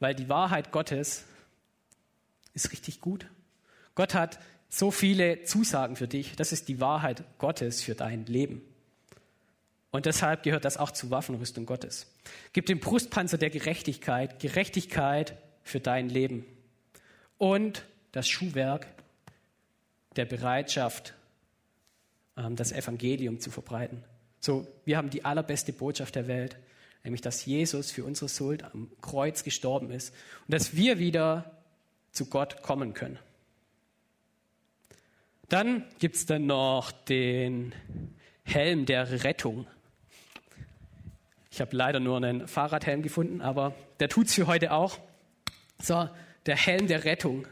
weil 0.00 0.14
die 0.14 0.30
Wahrheit 0.30 0.72
Gottes 0.72 1.26
ist 2.54 2.72
richtig 2.72 3.02
gut. 3.02 3.26
Gott 3.94 4.14
hat 4.14 4.38
so 4.70 4.90
viele 4.90 5.42
Zusagen 5.42 5.94
für 5.94 6.08
dich. 6.08 6.36
Das 6.36 6.52
ist 6.52 6.68
die 6.68 6.80
Wahrheit 6.80 7.22
Gottes 7.36 7.82
für 7.82 7.94
dein 7.94 8.24
Leben. 8.24 8.62
Und 9.90 10.06
deshalb 10.06 10.42
gehört 10.42 10.64
das 10.64 10.78
auch 10.78 10.92
zur 10.92 11.10
Waffenrüstung 11.10 11.66
Gottes. 11.66 12.10
Gib 12.54 12.64
den 12.64 12.80
Brustpanzer 12.80 13.36
der 13.36 13.50
Gerechtigkeit, 13.50 14.40
Gerechtigkeit 14.40 15.36
für 15.68 15.80
dein 15.80 16.08
Leben. 16.08 16.44
Und 17.36 17.84
das 18.12 18.28
Schuhwerk 18.28 18.86
der 20.16 20.24
Bereitschaft, 20.24 21.14
ähm, 22.36 22.56
das 22.56 22.72
Evangelium 22.72 23.38
zu 23.38 23.50
verbreiten. 23.50 24.02
So, 24.40 24.66
wir 24.84 24.96
haben 24.96 25.10
die 25.10 25.24
allerbeste 25.24 25.72
Botschaft 25.72 26.14
der 26.14 26.26
Welt, 26.26 26.56
nämlich 27.04 27.20
dass 27.20 27.44
Jesus 27.44 27.90
für 27.90 28.04
unsere 28.04 28.28
Schuld 28.28 28.64
am 28.64 28.90
Kreuz 29.00 29.44
gestorben 29.44 29.90
ist 29.90 30.14
und 30.46 30.54
dass 30.54 30.74
wir 30.74 30.98
wieder 30.98 31.58
zu 32.12 32.26
Gott 32.26 32.62
kommen 32.62 32.94
können. 32.94 33.18
Dann 35.48 35.84
gibt 35.98 36.16
es 36.16 36.26
dann 36.26 36.46
noch 36.46 36.92
den 36.92 37.74
Helm 38.44 38.86
der 38.86 39.24
Rettung. 39.24 39.66
Ich 41.50 41.60
habe 41.60 41.76
leider 41.76 42.00
nur 42.00 42.16
einen 42.16 42.46
Fahrradhelm 42.46 43.02
gefunden, 43.02 43.40
aber 43.40 43.74
der 44.00 44.08
tut 44.08 44.26
es 44.26 44.34
für 44.34 44.46
heute 44.46 44.72
auch. 44.72 44.98
So, 45.80 46.08
der 46.46 46.56
Helm 46.56 46.86
der 46.86 47.04
Rettung. 47.04 47.46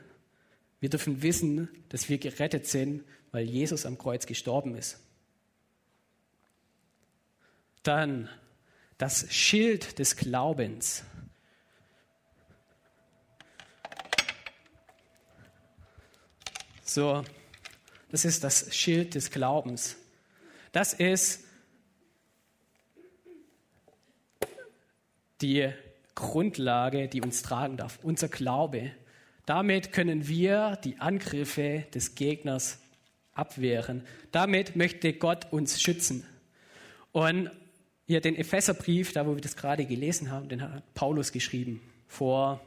Wir 0.80 0.90
dürfen 0.90 1.22
wissen, 1.22 1.68
dass 1.88 2.08
wir 2.08 2.18
gerettet 2.18 2.66
sind, 2.66 3.04
weil 3.32 3.44
Jesus 3.44 3.86
am 3.86 3.98
Kreuz 3.98 4.26
gestorben 4.26 4.76
ist. 4.76 4.98
Dann 7.82 8.28
das 8.98 9.32
Schild 9.32 9.98
des 9.98 10.16
Glaubens. 10.16 11.04
So, 16.82 17.24
das 18.10 18.24
ist 18.24 18.42
das 18.42 18.74
Schild 18.74 19.14
des 19.14 19.30
Glaubens. 19.30 19.96
Das 20.72 20.94
ist 20.94 21.44
die 25.40 25.72
Grundlage, 26.16 27.06
die 27.06 27.20
uns 27.20 27.42
tragen 27.42 27.76
darf, 27.76 28.00
unser 28.02 28.26
Glaube. 28.26 28.90
Damit 29.44 29.92
können 29.92 30.26
wir 30.26 30.76
die 30.82 30.98
Angriffe 30.98 31.84
des 31.94 32.16
Gegners 32.16 32.80
abwehren. 33.34 34.02
Damit 34.32 34.74
möchte 34.74 35.12
Gott 35.12 35.52
uns 35.52 35.80
schützen. 35.80 36.24
Und 37.12 37.50
hier 38.06 38.20
den 38.20 38.34
Epheserbrief, 38.36 39.12
da 39.12 39.26
wo 39.26 39.34
wir 39.34 39.40
das 39.40 39.56
gerade 39.56 39.84
gelesen 39.84 40.30
haben, 40.30 40.48
den 40.48 40.62
hat 40.62 40.94
Paulus 40.94 41.30
geschrieben 41.30 41.80
vor 42.08 42.60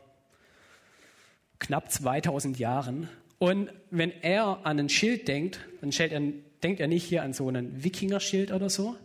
knapp 1.60 1.92
2000 1.92 2.60
Jahren. 2.60 3.10
Und 3.40 3.72
wenn 3.90 4.12
er 4.22 4.66
an 4.66 4.80
ein 4.80 4.90
Schild 4.90 5.28
denkt, 5.28 5.60
dann 5.82 5.92
er, 5.92 6.22
denkt 6.62 6.80
er 6.80 6.88
nicht 6.88 7.06
hier 7.06 7.24
an 7.24 7.34
so 7.34 7.48
einen 7.48 7.84
Wikingerschild 7.84 8.52
oder 8.52 8.70
so, 8.70 8.96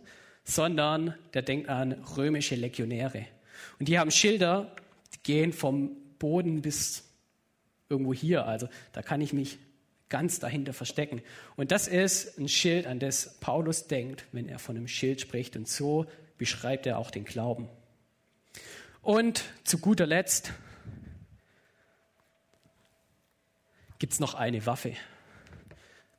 sondern 0.43 1.15
der 1.33 1.41
denkt 1.41 1.69
an 1.69 1.93
römische 2.15 2.55
Legionäre. 2.55 3.25
Und 3.79 3.87
die 3.87 3.99
haben 3.99 4.11
Schilder, 4.11 4.75
die 5.13 5.19
gehen 5.23 5.53
vom 5.53 5.91
Boden 6.19 6.61
bis 6.61 7.03
irgendwo 7.89 8.13
hier. 8.13 8.45
Also 8.45 8.67
da 8.93 9.01
kann 9.01 9.21
ich 9.21 9.33
mich 9.33 9.59
ganz 10.09 10.39
dahinter 10.39 10.73
verstecken. 10.73 11.21
Und 11.55 11.71
das 11.71 11.87
ist 11.87 12.37
ein 12.37 12.47
Schild, 12.47 12.87
an 12.87 12.99
das 12.99 13.39
Paulus 13.39 13.87
denkt, 13.87 14.25
wenn 14.31 14.47
er 14.47 14.59
von 14.59 14.75
einem 14.75 14.87
Schild 14.87 15.21
spricht. 15.21 15.55
Und 15.55 15.67
so 15.67 16.05
beschreibt 16.37 16.85
er 16.85 16.99
auch 16.99 17.11
den 17.11 17.25
Glauben. 17.25 17.67
Und 19.01 19.43
zu 19.63 19.77
guter 19.77 20.05
Letzt 20.05 20.53
gibt 23.99 24.13
es 24.13 24.19
noch 24.19 24.33
eine 24.33 24.65
Waffe, 24.65 24.93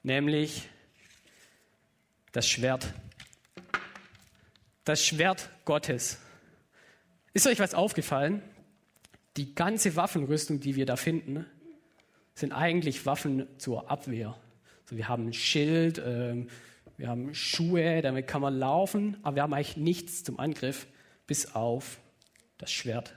nämlich 0.02 0.68
das 2.32 2.48
Schwert. 2.48 2.92
Das 4.84 5.04
Schwert 5.04 5.50
Gottes. 5.64 6.18
Ist 7.36 7.46
euch 7.46 7.58
was 7.58 7.74
aufgefallen? 7.74 8.40
Die 9.36 9.54
ganze 9.54 9.94
Waffenrüstung, 9.94 10.58
die 10.58 10.74
wir 10.74 10.86
da 10.86 10.96
finden, 10.96 11.44
sind 12.34 12.52
eigentlich 12.52 13.04
Waffen 13.04 13.46
zur 13.58 13.90
Abwehr. 13.90 14.34
Also 14.84 14.96
wir 14.96 15.06
haben 15.06 15.26
ein 15.26 15.32
Schild, 15.34 15.98
äh, 15.98 16.46
wir 16.96 17.08
haben 17.08 17.34
Schuhe, 17.34 18.00
damit 18.00 18.26
kann 18.26 18.40
man 18.40 18.58
laufen, 18.58 19.18
aber 19.22 19.36
wir 19.36 19.42
haben 19.42 19.52
eigentlich 19.52 19.76
nichts 19.76 20.24
zum 20.24 20.40
Angriff, 20.40 20.86
bis 21.26 21.54
auf 21.54 21.98
das 22.56 22.72
Schwert. 22.72 23.14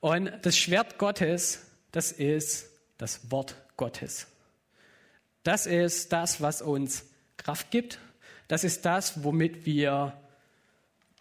Und 0.00 0.30
das 0.42 0.58
Schwert 0.58 0.98
Gottes, 0.98 1.64
das 1.92 2.12
ist 2.12 2.68
das 2.98 3.30
Wort 3.30 3.56
Gottes. 3.78 4.26
Das 5.44 5.64
ist 5.64 6.12
das, 6.12 6.42
was 6.42 6.60
uns 6.60 7.06
Kraft 7.38 7.70
gibt. 7.70 8.00
Das 8.48 8.64
ist 8.64 8.84
das, 8.84 9.24
womit 9.24 9.64
wir 9.64 10.12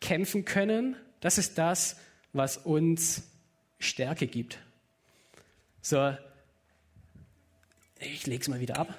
kämpfen 0.01 0.43
können. 0.43 0.97
Das 1.23 1.37
ist 1.37 1.57
das, 1.57 1.95
was 2.33 2.57
uns 2.57 3.23
Stärke 3.79 4.27
gibt. 4.27 4.59
So, 5.81 6.17
ich 7.97 8.27
lege 8.27 8.41
es 8.41 8.49
mal 8.49 8.59
wieder 8.59 8.77
ab. 8.77 8.93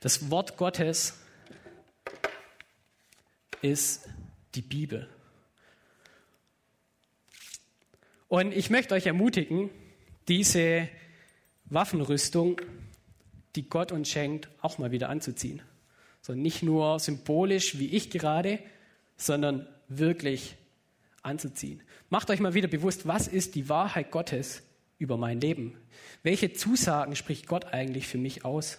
Das 0.00 0.30
Wort 0.30 0.56
Gottes 0.56 1.18
ist 3.60 4.08
die 4.54 4.62
Bibel. 4.62 5.10
Und 8.28 8.52
ich 8.52 8.70
möchte 8.70 8.94
euch 8.94 9.04
ermutigen, 9.04 9.68
diese 10.28 10.88
Waffenrüstung, 11.66 12.62
die 13.56 13.68
Gott 13.68 13.92
uns 13.92 14.08
schenkt, 14.08 14.48
auch 14.62 14.78
mal 14.78 14.90
wieder 14.90 15.10
anzuziehen. 15.10 15.60
So 16.22 16.32
nicht 16.32 16.62
nur 16.62 16.98
symbolisch 16.98 17.78
wie 17.78 17.88
ich 17.88 18.08
gerade, 18.08 18.58
sondern 19.18 19.68
wirklich 19.88 20.56
anzuziehen. 21.22 21.82
Macht 22.10 22.30
euch 22.30 22.40
mal 22.40 22.54
wieder 22.54 22.68
bewusst, 22.68 23.06
was 23.06 23.28
ist 23.28 23.54
die 23.54 23.68
Wahrheit 23.68 24.10
Gottes 24.10 24.62
über 24.98 25.16
mein 25.16 25.40
Leben? 25.40 25.76
Welche 26.22 26.52
Zusagen 26.52 27.16
spricht 27.16 27.46
Gott 27.46 27.72
eigentlich 27.72 28.06
für 28.06 28.18
mich 28.18 28.44
aus? 28.44 28.78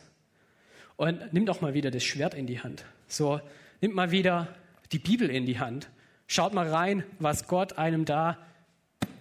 Und 0.96 1.34
nimmt 1.34 1.50
auch 1.50 1.62
mal 1.62 1.74
wieder 1.74 1.92
das 1.92 2.04
Schwert 2.04 2.34
in 2.34 2.46
die 2.48 2.62
Hand. 2.62 2.86
So, 3.08 3.42
nimmt 3.82 3.96
mal 3.96 4.12
wieder 4.12 4.56
die 4.92 5.00
Bibel 5.00 5.30
in 5.30 5.46
die 5.46 5.60
Hand. 5.60 5.90
Schaut 6.28 6.54
mal 6.54 6.70
rein, 6.70 7.04
was 7.20 7.48
Gott 7.48 7.78
einem 7.78 8.06
da 8.06 8.38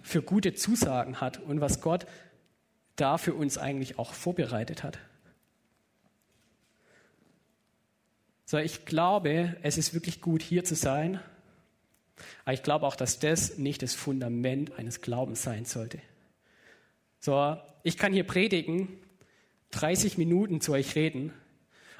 für 0.01 0.21
gute 0.21 0.53
Zusagen 0.53 1.21
hat 1.21 1.39
und 1.39 1.61
was 1.61 1.81
Gott 1.81 2.05
da 2.95 3.17
für 3.17 3.33
uns 3.33 3.57
eigentlich 3.57 3.97
auch 3.97 4.13
vorbereitet 4.13 4.83
hat. 4.83 4.99
So, 8.45 8.57
ich 8.57 8.85
glaube, 8.85 9.55
es 9.63 9.77
ist 9.77 9.93
wirklich 9.93 10.21
gut, 10.21 10.43
hier 10.43 10.63
zu 10.63 10.75
sein. 10.75 11.19
Aber 12.45 12.53
ich 12.53 12.63
glaube 12.63 12.85
auch, 12.85 12.95
dass 12.95 13.19
das 13.19 13.57
nicht 13.57 13.81
das 13.81 13.93
Fundament 13.93 14.77
eines 14.77 15.01
Glaubens 15.01 15.43
sein 15.43 15.65
sollte. 15.65 15.99
So, 17.19 17.57
ich 17.83 17.97
kann 17.97 18.13
hier 18.13 18.25
predigen, 18.25 18.87
30 19.71 20.17
Minuten 20.17 20.61
zu 20.61 20.73
euch 20.73 20.95
reden, 20.95 21.33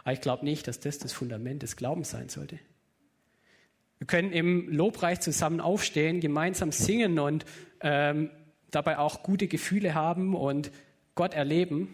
aber 0.04 0.14
ich 0.14 0.22
glaube 0.22 0.46
nicht, 0.46 0.68
dass 0.68 0.80
das 0.80 1.00
das 1.00 1.14
Fundament 1.14 1.64
des 1.64 1.76
Glaubens 1.76 2.10
sein 2.12 2.30
sollte. 2.30 2.60
Wir 4.00 4.08
können 4.08 4.34
im 4.34 4.70
Lobpreis 4.70 5.22
zusammen 5.22 5.62
aufstehen, 5.62 6.20
gemeinsam 6.20 6.72
singen 6.74 7.20
und 7.20 7.46
ähm, 7.80 8.30
dabei 8.70 8.98
auch 8.98 9.24
gute 9.24 9.48
Gefühle 9.48 9.94
haben 9.94 10.36
und 10.36 10.72
Gott 11.16 11.34
erleben. 11.34 11.88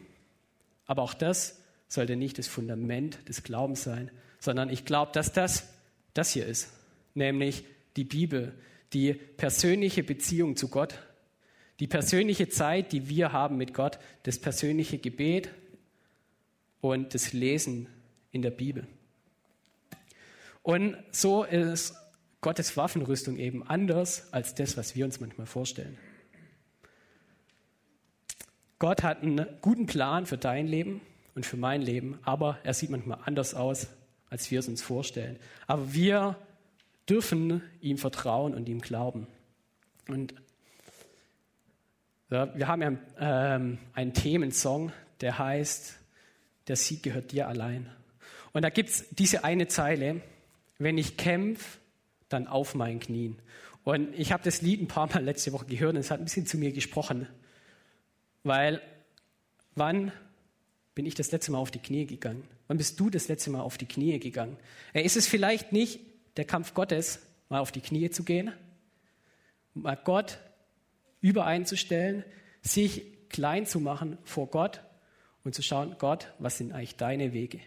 Aber 0.88 1.04
auch 1.04 1.14
das 1.14 1.62
sollte 1.88 2.16
nicht 2.16 2.40
das 2.40 2.48
Fundament 2.48 3.20
des 3.30 3.44
Glaubens 3.44 3.84
sein, 3.84 4.10
sondern 4.40 4.70
ich 4.70 4.86
glaube, 4.86 5.12
dass 5.14 5.34
das 5.34 5.68
das 6.16 6.32
hier 6.32 6.48
ist, 6.48 6.74
nämlich 7.14 7.64
die 7.96 8.04
Bibel, 8.04 8.54
die 8.94 9.14
persönliche 9.14 10.04
Beziehung 10.04 10.56
zu 10.56 10.70
Gott, 10.70 11.00
die 11.80 11.88
persönliche 11.88 12.50
Zeit, 12.50 12.92
die 12.92 13.08
wir 13.08 13.32
haben 13.32 13.58
mit 13.58 13.74
Gott, 13.74 14.00
das 14.24 14.40
persönliche 14.40 14.98
Gebet 14.98 15.50
und 16.82 17.14
das 17.14 17.34
Lesen 17.34 17.88
in 18.32 18.42
der 18.42 18.52
Bibel. 18.52 18.88
Und 20.62 20.98
so 21.12 21.44
ist 21.44 21.96
Gottes 22.42 22.78
Waffenrüstung 22.78 23.38
eben 23.38 23.68
anders 23.68 24.32
als 24.34 24.56
das, 24.56 24.78
was 24.78 24.96
wir 24.96 25.06
uns 25.06 25.20
manchmal 25.20 25.48
vorstellen. 25.48 25.98
Gott 28.78 29.04
hat 29.04 29.24
einen 29.24 29.46
guten 29.62 29.88
Plan 29.88 30.26
für 30.26 30.38
dein 30.38 30.68
Leben 30.68 31.02
und 31.36 31.46
für 31.46 31.58
mein 31.58 31.82
Leben, 31.82 32.18
aber 32.24 32.60
er 32.64 32.74
sieht 32.74 32.90
manchmal 32.90 33.20
anders 33.26 33.54
aus, 33.54 33.88
als 34.30 34.52
wir 34.52 34.60
es 34.60 34.70
uns 34.70 34.82
vorstellen. 34.82 35.38
Aber 35.68 35.94
wir 35.94 36.38
dürfen 37.10 37.64
ihm 37.82 37.98
vertrauen 37.98 38.54
und 38.54 38.70
ihm 38.70 38.82
glauben. 38.82 39.28
Und 40.08 40.34
ja, 42.30 42.56
wir 42.56 42.68
haben 42.68 42.82
ja 42.82 43.56
ähm, 43.56 43.80
einen 43.94 44.14
Themensong, 44.14 44.92
der 45.22 45.40
heißt, 45.40 45.96
der 46.68 46.76
Sieg 46.76 47.02
gehört 47.04 47.32
dir 47.32 47.48
allein. 47.48 47.90
Und 48.54 48.62
da 48.62 48.70
gibt 48.70 48.90
es 48.90 49.10
diese 49.10 49.44
eine 49.44 49.68
Zeile, 49.68 50.22
wenn 50.78 50.98
ich 50.98 51.18
kämpfe, 51.18 51.80
dann 52.30 52.48
auf 52.48 52.76
meinen 52.76 53.00
Knien. 53.00 53.40
Und 53.84 54.14
ich 54.14 54.32
habe 54.32 54.44
das 54.44 54.62
Lied 54.62 54.82
ein 54.82 54.88
paar 54.88 55.08
Mal 55.08 55.24
letzte 55.24 55.52
Woche 55.52 55.66
gehört 55.66 55.96
und 55.96 56.02
es 56.02 56.12
hat 56.12 56.20
ein 56.20 56.26
bisschen 56.26 56.46
zu 56.46 56.58
mir 56.58 56.72
gesprochen. 56.72 57.28
Weil, 58.44 58.82
wann 59.74 60.12
bin 60.94 61.08
ich 61.08 61.16
das 61.16 61.32
letzte 61.32 61.52
Mal 61.52 61.58
auf 61.58 61.72
die 61.72 61.80
Knie 61.80 62.06
gegangen? 62.06 62.44
Wann 62.68 62.78
bist 62.78 63.00
du 63.00 63.10
das 63.10 63.28
letzte 63.28 63.50
Mal 63.50 63.62
auf 63.62 63.80
die 63.80 63.88
Knie 63.88 64.20
gegangen? 64.20 64.58
Ist 64.94 65.18
es 65.18 65.28
vielleicht 65.28 65.72
nicht 65.72 66.00
der 66.38 66.46
Kampf 66.46 66.74
Gottes, 66.74 67.20
mal 67.50 67.60
auf 67.60 67.72
die 67.72 67.82
Knie 67.82 68.10
zu 68.10 68.24
gehen, 68.24 68.54
mal 69.74 69.96
Gott 69.96 70.40
übereinzustellen, 71.22 72.24
sich 72.62 73.30
klein 73.30 73.66
zu 73.66 73.80
machen 73.80 74.18
vor 74.24 74.48
Gott 74.48 74.82
und 75.44 75.56
zu 75.56 75.62
schauen, 75.62 75.96
Gott, 76.00 76.34
was 76.40 76.58
sind 76.58 76.72
eigentlich 76.72 76.96
deine 76.96 77.34
Wege? 77.34 77.60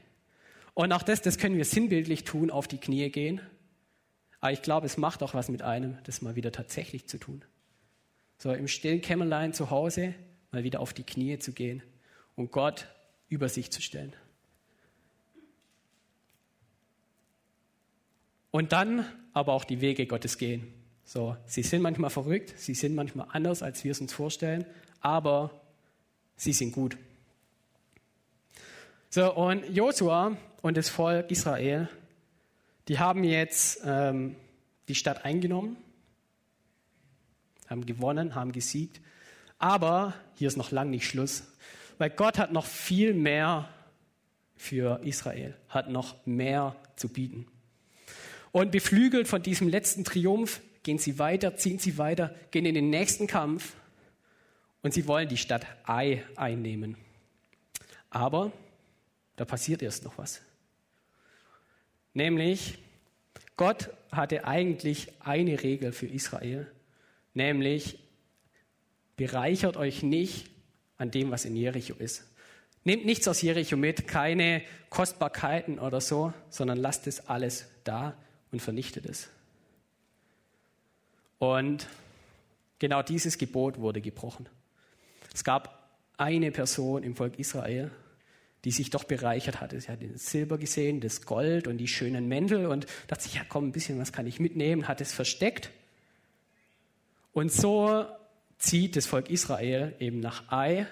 Und 0.75 0.93
auch 0.93 1.03
das, 1.03 1.21
das 1.23 1.39
können 1.39 1.57
wir 1.57 1.65
sinnbildlich 1.65 2.25
tun, 2.25 2.51
auf 2.51 2.67
die 2.67 2.79
Knie 2.79 3.11
gehen. 3.11 3.41
Aber 4.41 4.53
ich 4.53 4.63
glaube, 4.63 4.87
es 4.87 4.97
macht 4.97 5.23
auch 5.23 5.35
was 5.35 5.49
mit 5.49 5.63
einem, 5.63 5.99
das 6.05 6.23
mal 6.23 6.35
wieder 6.35 6.51
tatsächlich 6.51 7.07
zu 7.07 7.19
tun. 7.19 7.45
So 8.39 8.53
im 8.53 8.69
stillen 8.69 9.01
Kämmerlein 9.01 9.53
zu 9.53 9.71
Hause 9.71 10.15
mal 10.51 10.65
wieder 10.65 10.81
auf 10.81 10.93
die 10.93 11.05
Knie 11.05 11.39
zu 11.39 11.53
gehen 11.53 11.83
und 12.35 12.51
Gott 12.51 12.89
über 13.29 13.49
sich 13.49 13.71
zu 13.71 13.81
stellen. 13.81 14.15
Und 18.53 18.73
dann 18.73 19.05
aber 19.33 19.55
auch 19.55 19.65
die 19.65 19.81
Wege 19.81 20.07
Gottes 20.07 20.39
gehen. 20.39 20.73
So, 21.05 21.37
sie 21.47 21.63
sind 21.63 21.83
manchmal 21.83 22.11
verrückt, 22.11 22.55
sie 22.57 22.75
sind 22.75 22.95
manchmal 22.95 23.27
anders, 23.33 23.63
als 23.63 23.83
wir 23.83 23.91
es 23.91 24.01
uns 24.01 24.13
vorstellen, 24.13 24.65
aber 25.01 25.51
sie 26.37 26.53
sind 26.53 26.73
gut. 26.73 26.97
So, 29.11 29.35
und 29.35 29.69
Josua 29.69 30.37
und 30.63 30.77
das 30.77 30.89
Volk 30.89 31.31
Israel, 31.31 31.89
die 32.89 32.99
haben 32.99 33.25
jetzt 33.25 33.83
ähm, 33.85 34.37
die 34.89 34.95
Stadt 34.95 35.25
eingenommen, 35.25 35.77
haben 37.69 37.85
gewonnen, 37.85 38.35
haben 38.35 38.53
gesiegt. 38.53 39.01
Aber 39.59 40.15
hier 40.35 40.49
ist 40.49 40.57
noch 40.57 40.71
lang 40.71 40.91
nicht 40.91 41.07
Schluss, 41.07 41.45
weil 41.99 42.11
Gott 42.11 42.39
hat 42.39 42.53
noch 42.53 42.67
viel 42.67 43.15
mehr 43.15 43.69
für 44.57 45.01
Israel, 45.05 45.57
hat 45.69 45.89
noch 45.91 46.27
mehr 46.27 46.77
zu 46.97 47.09
bieten. 47.09 47.47
Und 48.53 48.71
beflügelt 48.71 49.27
von 49.27 49.43
diesem 49.43 49.69
letzten 49.69 50.05
Triumph 50.05 50.61
gehen 50.83 50.99
sie 50.99 51.19
weiter, 51.19 51.57
ziehen 51.57 51.79
sie 51.79 51.97
weiter, 51.97 52.35
gehen 52.51 52.67
in 52.67 52.75
den 52.75 52.91
nächsten 52.91 53.27
Kampf 53.27 53.75
und 54.83 54.93
sie 54.93 55.07
wollen 55.07 55.29
die 55.29 55.39
Stadt 55.39 55.67
Ai 55.85 56.23
einnehmen. 56.37 56.97
Aber 58.11 58.53
da 59.37 59.47
passiert 59.47 59.83
erst 59.83 60.05
noch 60.05 60.19
was. 60.19 60.43
Nämlich, 62.13 62.79
Gott 63.57 63.89
hatte 64.11 64.45
eigentlich 64.45 65.09
eine 65.21 65.63
Regel 65.63 65.93
für 65.93 66.07
Israel, 66.07 66.71
nämlich, 67.33 67.99
bereichert 69.17 69.79
euch 69.79 70.03
nicht 70.03 70.51
an 70.99 71.11
dem, 71.11 71.31
was 71.31 71.47
in 71.47 71.57
Jericho 71.57 71.95
ist. 71.95 72.29
Nehmt 72.85 73.07
nichts 73.07 73.29
aus 73.29 73.41
Jericho 73.41 73.77
mit, 73.77 74.09
keine 74.09 74.63
Kostbarkeiten 74.91 75.79
oder 75.79 76.01
so, 76.01 76.35
sondern 76.51 76.77
lasst 76.77 77.07
es 77.07 77.29
alles 77.29 77.67
da 77.85 78.17
und 78.53 78.61
vernichtet 78.61 79.07
es. 79.07 79.29
Und 81.39 81.89
genau 82.79 83.03
dieses 83.03 83.39
Gebot 83.39 83.79
wurde 83.79 84.01
gebrochen. 84.01 84.49
Es 85.35 85.43
gab 85.43 85.91
eine 86.17 86.53
Person 86.53 87.03
im 87.03 87.17
Volk 87.17 87.39
Israel, 87.39 87.91
die 88.65 88.71
sich 88.71 88.91
doch 88.91 89.05
bereichert 89.05 89.61
hatte. 89.61 89.81
Sie 89.81 89.91
hat 89.91 89.99
das 90.03 90.31
Silber 90.31 90.59
gesehen, 90.59 91.01
das 91.01 91.23
Gold 91.23 91.67
und 91.67 91.79
die 91.79 91.89
schönen 91.89 92.29
Mäntel 92.29 92.67
und 92.67 92.87
dachte 93.09 93.25
sich, 93.25 93.35
ja 93.35 93.43
komm, 93.49 93.69
ein 93.69 93.73
bisschen 93.73 93.99
was 93.99 94.13
kann 94.13 94.27
ich 94.27 94.39
mitnehmen, 94.39 94.87
hat 94.87 95.01
es 95.01 95.13
versteckt. 95.13 95.71
Und 97.33 97.51
so 97.51 98.07
zieht 98.59 98.95
das 98.95 99.07
Volk 99.07 99.31
Israel 99.31 99.97
eben 99.99 100.21
nach 100.21 100.53
Ai, 100.53 100.87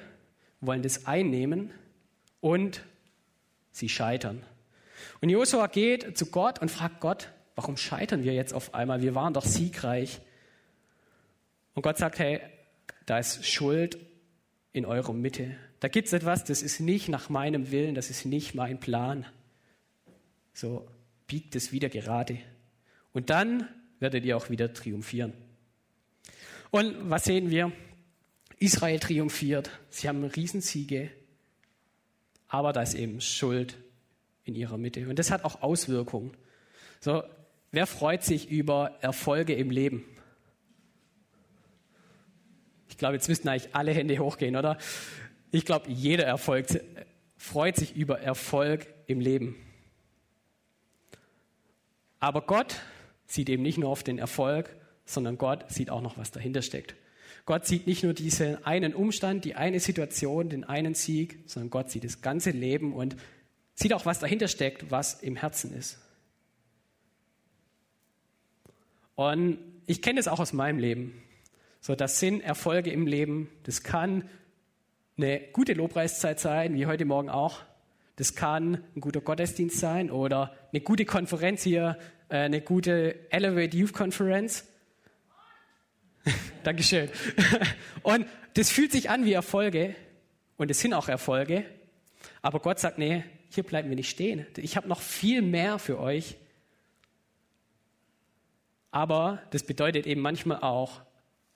wollen 0.60 0.82
das 0.82 1.06
einnehmen 1.06 1.70
und 2.40 2.82
sie 3.70 3.88
scheitern. 3.88 4.42
Und 5.20 5.28
Josua 5.28 5.68
geht 5.68 6.18
zu 6.18 6.26
Gott 6.26 6.60
und 6.60 6.70
fragt 6.70 7.00
Gott, 7.00 7.30
warum 7.54 7.76
scheitern 7.76 8.24
wir 8.24 8.34
jetzt 8.34 8.52
auf 8.52 8.74
einmal? 8.74 9.02
Wir 9.02 9.14
waren 9.14 9.34
doch 9.34 9.44
siegreich. 9.44 10.20
Und 11.74 11.82
Gott 11.82 11.98
sagt, 11.98 12.18
hey, 12.18 12.40
da 13.06 13.18
ist 13.18 13.46
Schuld 13.46 13.98
in 14.72 14.84
eurer 14.86 15.12
Mitte. 15.12 15.56
Da 15.80 15.88
gibt 15.88 16.08
es 16.08 16.12
etwas, 16.12 16.44
das 16.44 16.62
ist 16.62 16.80
nicht 16.80 17.08
nach 17.08 17.28
meinem 17.28 17.70
Willen, 17.70 17.94
das 17.94 18.10
ist 18.10 18.24
nicht 18.24 18.54
mein 18.54 18.78
Plan. 18.78 19.26
So 20.52 20.86
biegt 21.26 21.56
es 21.56 21.72
wieder 21.72 21.88
gerade. 21.88 22.38
Und 23.12 23.30
dann 23.30 23.68
werdet 23.98 24.24
ihr 24.24 24.36
auch 24.36 24.50
wieder 24.50 24.72
triumphieren. 24.72 25.32
Und 26.70 27.10
was 27.10 27.24
sehen 27.24 27.50
wir? 27.50 27.72
Israel 28.58 29.00
triumphiert. 29.00 29.70
Sie 29.88 30.08
haben 30.08 30.22
Riesensiege. 30.24 31.10
Aber 32.48 32.72
da 32.72 32.82
ist 32.82 32.94
eben 32.94 33.20
Schuld 33.20 33.76
in 34.44 34.54
ihrer 34.54 34.76
Mitte. 34.76 35.08
Und 35.08 35.18
das 35.18 35.30
hat 35.30 35.44
auch 35.44 35.62
Auswirkungen. 35.62 36.32
So, 37.00 37.22
wer 37.72 37.86
freut 37.86 38.22
sich 38.24 38.50
über 38.50 38.96
Erfolge 39.00 39.54
im 39.54 39.70
Leben? 39.70 40.04
Ich 42.88 42.98
glaube, 42.98 43.14
jetzt 43.14 43.28
müssten 43.28 43.48
eigentlich 43.48 43.74
alle 43.74 43.92
Hände 43.92 44.18
hochgehen, 44.18 44.56
oder? 44.56 44.78
Ich 45.52 45.64
glaube, 45.64 45.90
jeder 45.90 46.24
Erfolg 46.24 46.66
freut 47.36 47.76
sich 47.76 47.96
über 47.96 48.20
Erfolg 48.20 48.86
im 49.06 49.20
Leben. 49.20 49.56
Aber 52.18 52.42
Gott 52.42 52.76
sieht 53.26 53.48
eben 53.48 53.62
nicht 53.62 53.78
nur 53.78 53.88
auf 53.88 54.02
den 54.02 54.18
Erfolg, 54.18 54.76
sondern 55.06 55.38
Gott 55.38 55.70
sieht 55.70 55.90
auch 55.90 56.02
noch, 56.02 56.18
was 56.18 56.30
dahinter 56.30 56.62
steckt. 56.62 56.94
Gott 57.46 57.66
sieht 57.66 57.86
nicht 57.86 58.04
nur 58.04 58.12
diesen 58.12 58.62
einen 58.64 58.94
Umstand, 58.94 59.44
die 59.44 59.54
eine 59.54 59.80
Situation, 59.80 60.50
den 60.50 60.64
einen 60.64 60.94
Sieg, 60.94 61.38
sondern 61.46 61.70
Gott 61.70 61.90
sieht 61.90 62.04
das 62.04 62.20
ganze 62.20 62.50
Leben 62.50 62.92
und 62.92 63.16
sieht 63.74 63.94
auch, 63.94 64.04
was 64.04 64.18
dahinter 64.18 64.46
steckt, 64.46 64.90
was 64.90 65.22
im 65.22 65.36
Herzen 65.36 65.74
ist. 65.74 65.98
Und 69.14 69.58
ich 69.86 70.02
kenne 70.02 70.18
das 70.18 70.28
auch 70.28 70.40
aus 70.40 70.52
meinem 70.52 70.78
Leben. 70.78 71.22
So, 71.80 71.94
das 71.94 72.20
sind 72.20 72.40
Erfolge 72.42 72.90
im 72.90 73.06
Leben. 73.06 73.48
Das 73.64 73.82
kann 73.82 74.28
eine 75.16 75.40
gute 75.52 75.72
Lobpreiszeit 75.74 76.40
sein, 76.40 76.74
wie 76.74 76.86
heute 76.86 77.04
Morgen 77.04 77.28
auch. 77.28 77.62
Das 78.16 78.34
kann 78.34 78.84
ein 78.94 79.00
guter 79.00 79.20
Gottesdienst 79.20 79.78
sein 79.78 80.10
oder 80.10 80.54
eine 80.72 80.80
gute 80.80 81.04
Konferenz 81.04 81.62
hier, 81.62 81.98
äh, 82.28 82.36
eine 82.36 82.60
gute 82.60 83.30
Elevate 83.30 83.76
Youth 83.76 83.92
Conference. 83.92 84.66
Dankeschön. 86.64 87.08
Und 88.02 88.26
das 88.54 88.70
fühlt 88.70 88.92
sich 88.92 89.10
an 89.10 89.24
wie 89.24 89.32
Erfolge 89.32 89.94
und 90.56 90.70
es 90.70 90.80
sind 90.80 90.92
auch 90.92 91.08
Erfolge. 91.08 91.64
Aber 92.42 92.60
Gott 92.60 92.78
sagt, 92.78 92.98
nee, 92.98 93.24
hier 93.48 93.62
bleiben 93.62 93.88
wir 93.88 93.96
nicht 93.96 94.10
stehen. 94.10 94.46
Ich 94.56 94.76
habe 94.76 94.88
noch 94.88 95.00
viel 95.00 95.40
mehr 95.40 95.78
für 95.78 95.98
euch. 95.98 96.36
Aber 98.90 99.42
das 99.50 99.62
bedeutet 99.62 100.06
eben 100.06 100.20
manchmal 100.20 100.60
auch, 100.60 101.02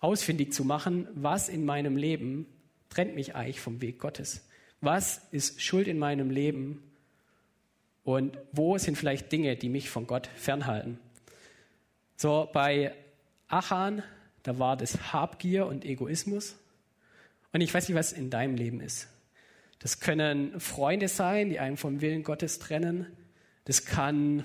ausfindig 0.00 0.52
zu 0.52 0.64
machen, 0.64 1.08
was 1.14 1.48
in 1.48 1.64
meinem 1.64 1.96
Leben 1.96 2.46
trennt 2.90 3.14
mich 3.14 3.34
eigentlich 3.34 3.60
vom 3.60 3.80
Weg 3.80 3.98
Gottes. 3.98 4.46
Was 4.80 5.22
ist 5.30 5.62
Schuld 5.62 5.88
in 5.88 5.98
meinem 5.98 6.30
Leben? 6.30 6.82
Und 8.04 8.38
wo 8.52 8.76
sind 8.76 8.98
vielleicht 8.98 9.32
Dinge, 9.32 9.56
die 9.56 9.70
mich 9.70 9.88
von 9.88 10.06
Gott 10.06 10.28
fernhalten? 10.36 10.98
So, 12.16 12.48
bei 12.52 12.94
Achan, 13.48 14.02
da 14.42 14.58
war 14.58 14.76
das 14.76 15.12
Habgier 15.12 15.66
und 15.66 15.84
Egoismus. 15.84 16.56
Und 17.52 17.62
ich 17.62 17.72
weiß 17.72 17.88
nicht, 17.88 17.96
was 17.96 18.12
in 18.12 18.28
deinem 18.28 18.56
Leben 18.56 18.80
ist. 18.80 19.08
Das 19.78 20.00
können 20.00 20.60
Freunde 20.60 21.08
sein, 21.08 21.48
die 21.48 21.60
einen 21.60 21.76
vom 21.76 22.00
Willen 22.00 22.22
Gottes 22.22 22.58
trennen. 22.58 23.06
Das 23.64 23.86
kann 23.86 24.44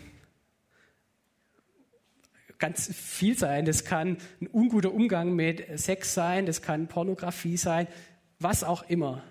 ganz 2.59 2.93
viel 2.93 3.37
sein. 3.37 3.65
Das 3.65 3.85
kann 3.85 4.17
ein 4.41 4.47
unguter 4.47 4.93
Umgang 4.93 5.33
mit 5.33 5.79
Sex 5.79 6.13
sein, 6.13 6.45
das 6.45 6.61
kann 6.61 6.87
Pornografie 6.87 7.57
sein, 7.57 7.87
was 8.39 8.63
auch 8.63 8.87
immer. 8.89 9.23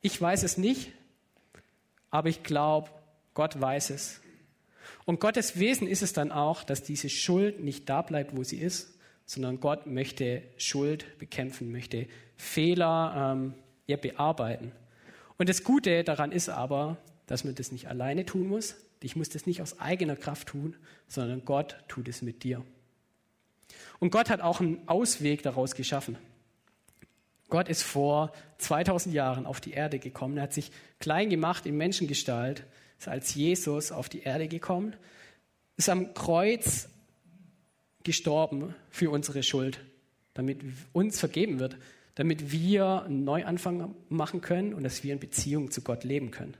Ich 0.00 0.20
weiß 0.20 0.42
es 0.42 0.56
nicht, 0.56 0.92
aber 2.10 2.28
ich 2.28 2.42
glaube, 2.42 2.90
Gott 3.34 3.60
weiß 3.60 3.90
es. 3.90 4.20
Und 5.04 5.20
Gottes 5.20 5.58
Wesen 5.58 5.86
ist 5.86 6.02
es 6.02 6.12
dann 6.12 6.32
auch, 6.32 6.64
dass 6.64 6.82
diese 6.82 7.08
Schuld 7.08 7.62
nicht 7.62 7.88
da 7.88 8.02
bleibt, 8.02 8.36
wo 8.36 8.42
sie 8.42 8.58
ist, 8.58 8.98
sondern 9.24 9.60
Gott 9.60 9.86
möchte 9.86 10.42
Schuld 10.56 11.18
bekämpfen, 11.18 11.70
möchte 11.70 12.06
Fehler 12.36 13.34
ähm, 13.34 13.54
ja, 13.86 13.96
bearbeiten. 13.96 14.72
Und 15.38 15.48
das 15.48 15.64
Gute 15.64 16.04
daran 16.04 16.32
ist 16.32 16.48
aber, 16.48 16.96
dass 17.26 17.44
man 17.44 17.54
das 17.54 17.72
nicht 17.72 17.88
alleine 17.88 18.24
tun 18.24 18.48
muss. 18.48 18.76
Ich 19.00 19.16
muss 19.16 19.28
das 19.28 19.46
nicht 19.46 19.62
aus 19.62 19.78
eigener 19.78 20.16
Kraft 20.16 20.48
tun, 20.48 20.76
sondern 21.06 21.44
Gott 21.44 21.76
tut 21.88 22.08
es 22.08 22.22
mit 22.22 22.42
dir. 22.44 22.64
Und 23.98 24.10
Gott 24.10 24.30
hat 24.30 24.40
auch 24.40 24.60
einen 24.60 24.86
Ausweg 24.88 25.42
daraus 25.42 25.74
geschaffen. 25.74 26.18
Gott 27.48 27.68
ist 27.68 27.82
vor 27.82 28.32
2000 28.58 29.14
Jahren 29.14 29.46
auf 29.46 29.60
die 29.60 29.72
Erde 29.72 29.98
gekommen. 29.98 30.36
Er 30.36 30.44
hat 30.44 30.52
sich 30.52 30.72
klein 30.98 31.30
gemacht 31.30 31.66
in 31.66 31.76
Menschengestalt, 31.76 32.64
ist 32.98 33.08
als 33.08 33.34
Jesus 33.34 33.92
auf 33.92 34.08
die 34.08 34.22
Erde 34.22 34.48
gekommen, 34.48 34.96
ist 35.76 35.88
am 35.88 36.14
Kreuz 36.14 36.88
gestorben 38.02 38.74
für 38.88 39.10
unsere 39.10 39.42
Schuld, 39.42 39.80
damit 40.34 40.60
uns 40.92 41.20
vergeben 41.20 41.58
wird, 41.58 41.76
damit 42.14 42.50
wir 42.50 43.02
einen 43.02 43.24
Neuanfang 43.24 43.94
machen 44.08 44.40
können 44.40 44.74
und 44.74 44.82
dass 44.82 45.04
wir 45.04 45.12
in 45.12 45.20
Beziehung 45.20 45.70
zu 45.70 45.82
Gott 45.82 46.02
leben 46.02 46.30
können. 46.30 46.54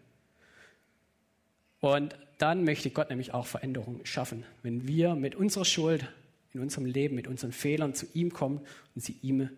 Und 1.81 2.17
dann 2.39 2.65
möchte 2.65 2.91
Gott 2.91 3.11
nämlich 3.11 3.33
auch 3.33 3.47
Veränderungen 3.47 4.05
schaffen, 4.05 4.45
wenn 4.63 4.87
wir 4.87 5.15
mit 5.15 5.35
unserer 5.35 5.65
Schuld 5.65 6.07
in 6.53 6.61
unserem 6.61 6.87
Leben, 6.87 7.15
mit 7.15 7.27
unseren 7.27 7.53
Fehlern 7.53 7.95
zu 7.95 8.07
ihm 8.15 8.33
kommen 8.33 8.61
und 8.95 9.03
sie 9.03 9.17
ihm 9.23 9.51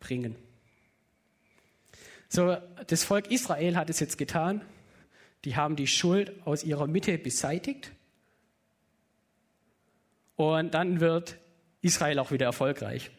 bringen. 0.00 0.34
So, 2.28 2.56
das 2.86 3.04
Volk 3.04 3.30
Israel 3.30 3.76
hat 3.76 3.90
es 3.90 4.00
jetzt 4.00 4.18
getan. 4.18 4.62
Die 5.44 5.56
haben 5.56 5.76
die 5.76 5.86
Schuld 5.86 6.32
aus 6.44 6.64
ihrer 6.64 6.86
Mitte 6.86 7.18
beseitigt. 7.18 7.92
Und 10.36 10.74
dann 10.74 11.00
wird 11.00 11.38
Israel 11.82 12.18
auch 12.18 12.30
wieder 12.30 12.46
erfolgreich. 12.46 13.10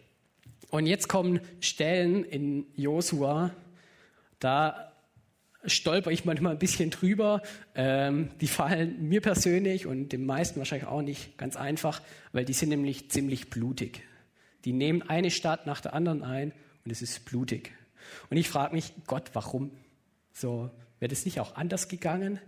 Und 0.70 0.86
jetzt 0.86 1.10
kommen 1.10 1.42
Stellen 1.60 2.24
in 2.24 2.66
Josua, 2.76 3.52
da 4.40 4.91
stolper 5.66 6.12
ich 6.12 6.26
manchmal 6.26 6.54
ein 6.54 6.60
bisschen 6.60 6.90
drüber. 6.90 7.42
Ähm, 7.76 8.30
die 8.40 8.48
fallen 8.48 9.08
mir 9.08 9.22
persönlich 9.22 9.86
und 9.86 10.10
den 10.10 10.26
meisten 10.26 10.60
wahrscheinlich 10.60 10.88
auch 10.88 11.02
nicht 11.02 11.38
ganz 11.38 11.56
einfach, 11.56 12.02
weil 12.32 12.46
die 12.46 12.54
sind 12.54 12.70
nämlich 12.70 13.10
ziemlich 13.10 13.50
blutig. 13.50 14.04
Die 14.66 14.74
nehmen 14.74 15.02
eine 15.02 15.32
Stadt 15.32 15.66
nach 15.66 15.82
der 15.82 15.94
anderen 15.94 16.24
ein 16.24 16.54
und 16.86 16.92
es 16.92 17.02
ist 17.02 17.26
blutig. 17.26 17.72
Und 18.30 18.38
ich 18.38 18.50
frage 18.50 18.76
mich, 18.76 18.94
Gott, 19.08 19.32
warum? 19.34 19.72
So, 20.34 20.70
wäre 21.00 21.10
das 21.10 21.26
nicht 21.26 21.40
auch 21.40 21.56
anders 21.56 21.88
gegangen? 21.88 22.40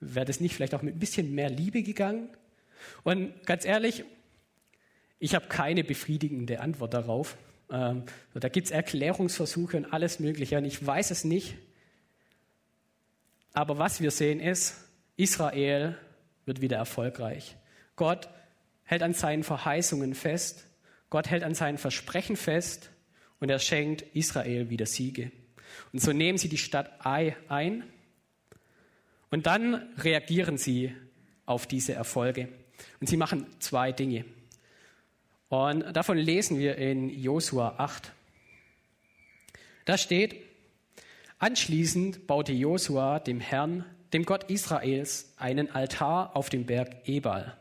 Wäre 0.00 0.26
das 0.26 0.40
nicht 0.40 0.54
vielleicht 0.54 0.74
auch 0.74 0.82
mit 0.82 0.96
ein 0.96 0.98
bisschen 0.98 1.34
mehr 1.34 1.50
Liebe 1.50 1.82
gegangen? 1.82 2.28
Und 3.02 3.44
ganz 3.44 3.64
ehrlich, 3.64 4.04
ich 5.18 5.34
habe 5.34 5.46
keine 5.48 5.82
befriedigende 5.82 6.60
Antwort 6.60 6.94
darauf. 6.94 7.36
Ähm, 7.70 8.04
da 8.34 8.48
gibt 8.48 8.66
es 8.66 8.70
Erklärungsversuche 8.70 9.76
und 9.76 9.92
alles 9.92 10.20
Mögliche 10.20 10.58
und 10.58 10.64
ich 10.64 10.84
weiß 10.84 11.10
es 11.10 11.24
nicht. 11.24 11.56
Aber 13.52 13.78
was 13.78 14.00
wir 14.00 14.10
sehen 14.10 14.40
ist, 14.40 14.76
Israel 15.16 15.96
wird 16.46 16.60
wieder 16.60 16.76
erfolgreich. 16.76 17.56
Gott 17.96 18.28
hält 18.84 19.02
an 19.02 19.14
seinen 19.14 19.42
Verheißungen 19.42 20.14
fest. 20.14 20.64
Gott 21.10 21.28
hält 21.28 21.42
an 21.42 21.54
seinen 21.54 21.78
Versprechen 21.78 22.36
fest 22.36 22.90
und 23.40 23.50
er 23.50 23.58
schenkt 23.58 24.02
Israel 24.14 24.70
wieder 24.70 24.86
Siege. 24.86 25.30
Und 25.92 26.00
so 26.00 26.12
nehmen 26.12 26.38
sie 26.38 26.48
die 26.48 26.58
Stadt 26.58 27.04
Ai 27.04 27.36
ein 27.48 27.84
und 29.30 29.46
dann 29.46 29.74
reagieren 29.98 30.56
sie 30.56 30.94
auf 31.46 31.66
diese 31.66 31.94
Erfolge. 31.94 32.48
Und 33.00 33.08
sie 33.08 33.16
machen 33.16 33.46
zwei 33.58 33.92
Dinge. 33.92 34.24
Und 35.48 35.96
davon 35.96 36.18
lesen 36.18 36.58
wir 36.58 36.76
in 36.76 37.08
Josua 37.08 37.74
8. 37.78 38.12
Da 39.86 39.96
steht, 39.96 40.36
anschließend 41.38 42.26
baute 42.26 42.52
Josua 42.52 43.18
dem 43.18 43.40
Herrn, 43.40 43.84
dem 44.12 44.24
Gott 44.24 44.50
Israels, 44.50 45.32
einen 45.38 45.70
Altar 45.70 46.36
auf 46.36 46.50
dem 46.50 46.66
Berg 46.66 47.08
Ebal. 47.08 47.56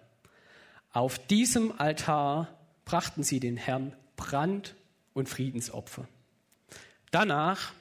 Auf 0.91 1.17
diesem 1.27 1.79
Altar 1.79 2.49
brachten 2.83 3.23
sie 3.23 3.39
den 3.39 3.55
Herrn 3.55 3.93
Brand- 4.17 4.75
und 5.13 5.29
Friedensopfer. 5.29 6.07
Danach 7.11 7.71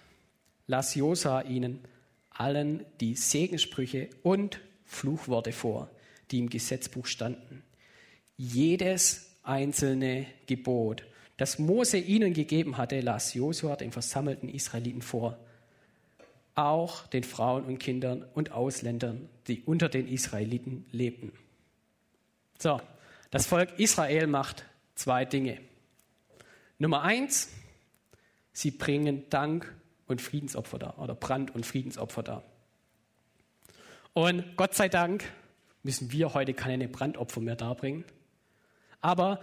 las 0.69 0.95
Josua 0.95 1.43
ihnen 1.43 1.81
allen 2.31 2.85
die 3.01 3.15
Segenssprüche 3.15 4.11
und 4.23 4.61
Fluchworte 4.85 5.53
vor, 5.53 5.91
die 6.31 6.39
im 6.39 6.51
Gesetzbuch 6.51 7.07
standen. 7.07 7.63
Jedes 8.37 9.26
einzelne 9.49 10.27
Gebot, 10.47 11.05
das 11.37 11.59
Mose 11.59 11.99
ihnen 11.99 12.33
gegeben 12.33 12.79
hatte, 12.79 13.01
las 13.01 13.35
Josua 13.35 13.77
den 13.77 13.93
versammelten 13.93 14.49
Israeliten 14.49 15.03
vor. 15.03 15.39
Auch 16.55 17.07
den 17.09 17.25
Frauen 17.25 17.65
und 17.65 17.79
Kindern 17.79 18.25
und 18.35 18.53
Ausländern, 18.53 19.29
die 19.47 19.63
unter 19.63 19.91
den 19.91 20.09
Israeliten 20.09 20.87
lebten. 20.91 21.33
So, 22.59 22.81
das 23.31 23.47
Volk 23.47 23.79
Israel 23.79 24.27
macht 24.27 24.65
zwei 24.95 25.27
Dinge. 25.27 25.61
Nummer 26.79 27.03
eins, 27.03 27.51
sie 28.53 28.71
bringen 28.71 29.29
Dank 29.29 29.75
und 30.07 30.23
Friedensopfer 30.23 30.79
da 30.79 30.95
oder 30.97 31.15
Brand- 31.15 31.55
und 31.55 31.67
Friedensopfer 31.67 32.23
da. 32.23 32.43
Und 34.15 34.57
Gott 34.57 34.75
sei 34.75 34.89
Dank 34.89 35.25
müssen 35.83 36.11
wir 36.11 36.33
heute 36.33 36.55
keine 36.55 36.89
Brandopfer 36.89 37.41
mehr 37.43 37.57
darbringen. 37.57 38.05
Aber 39.07 39.39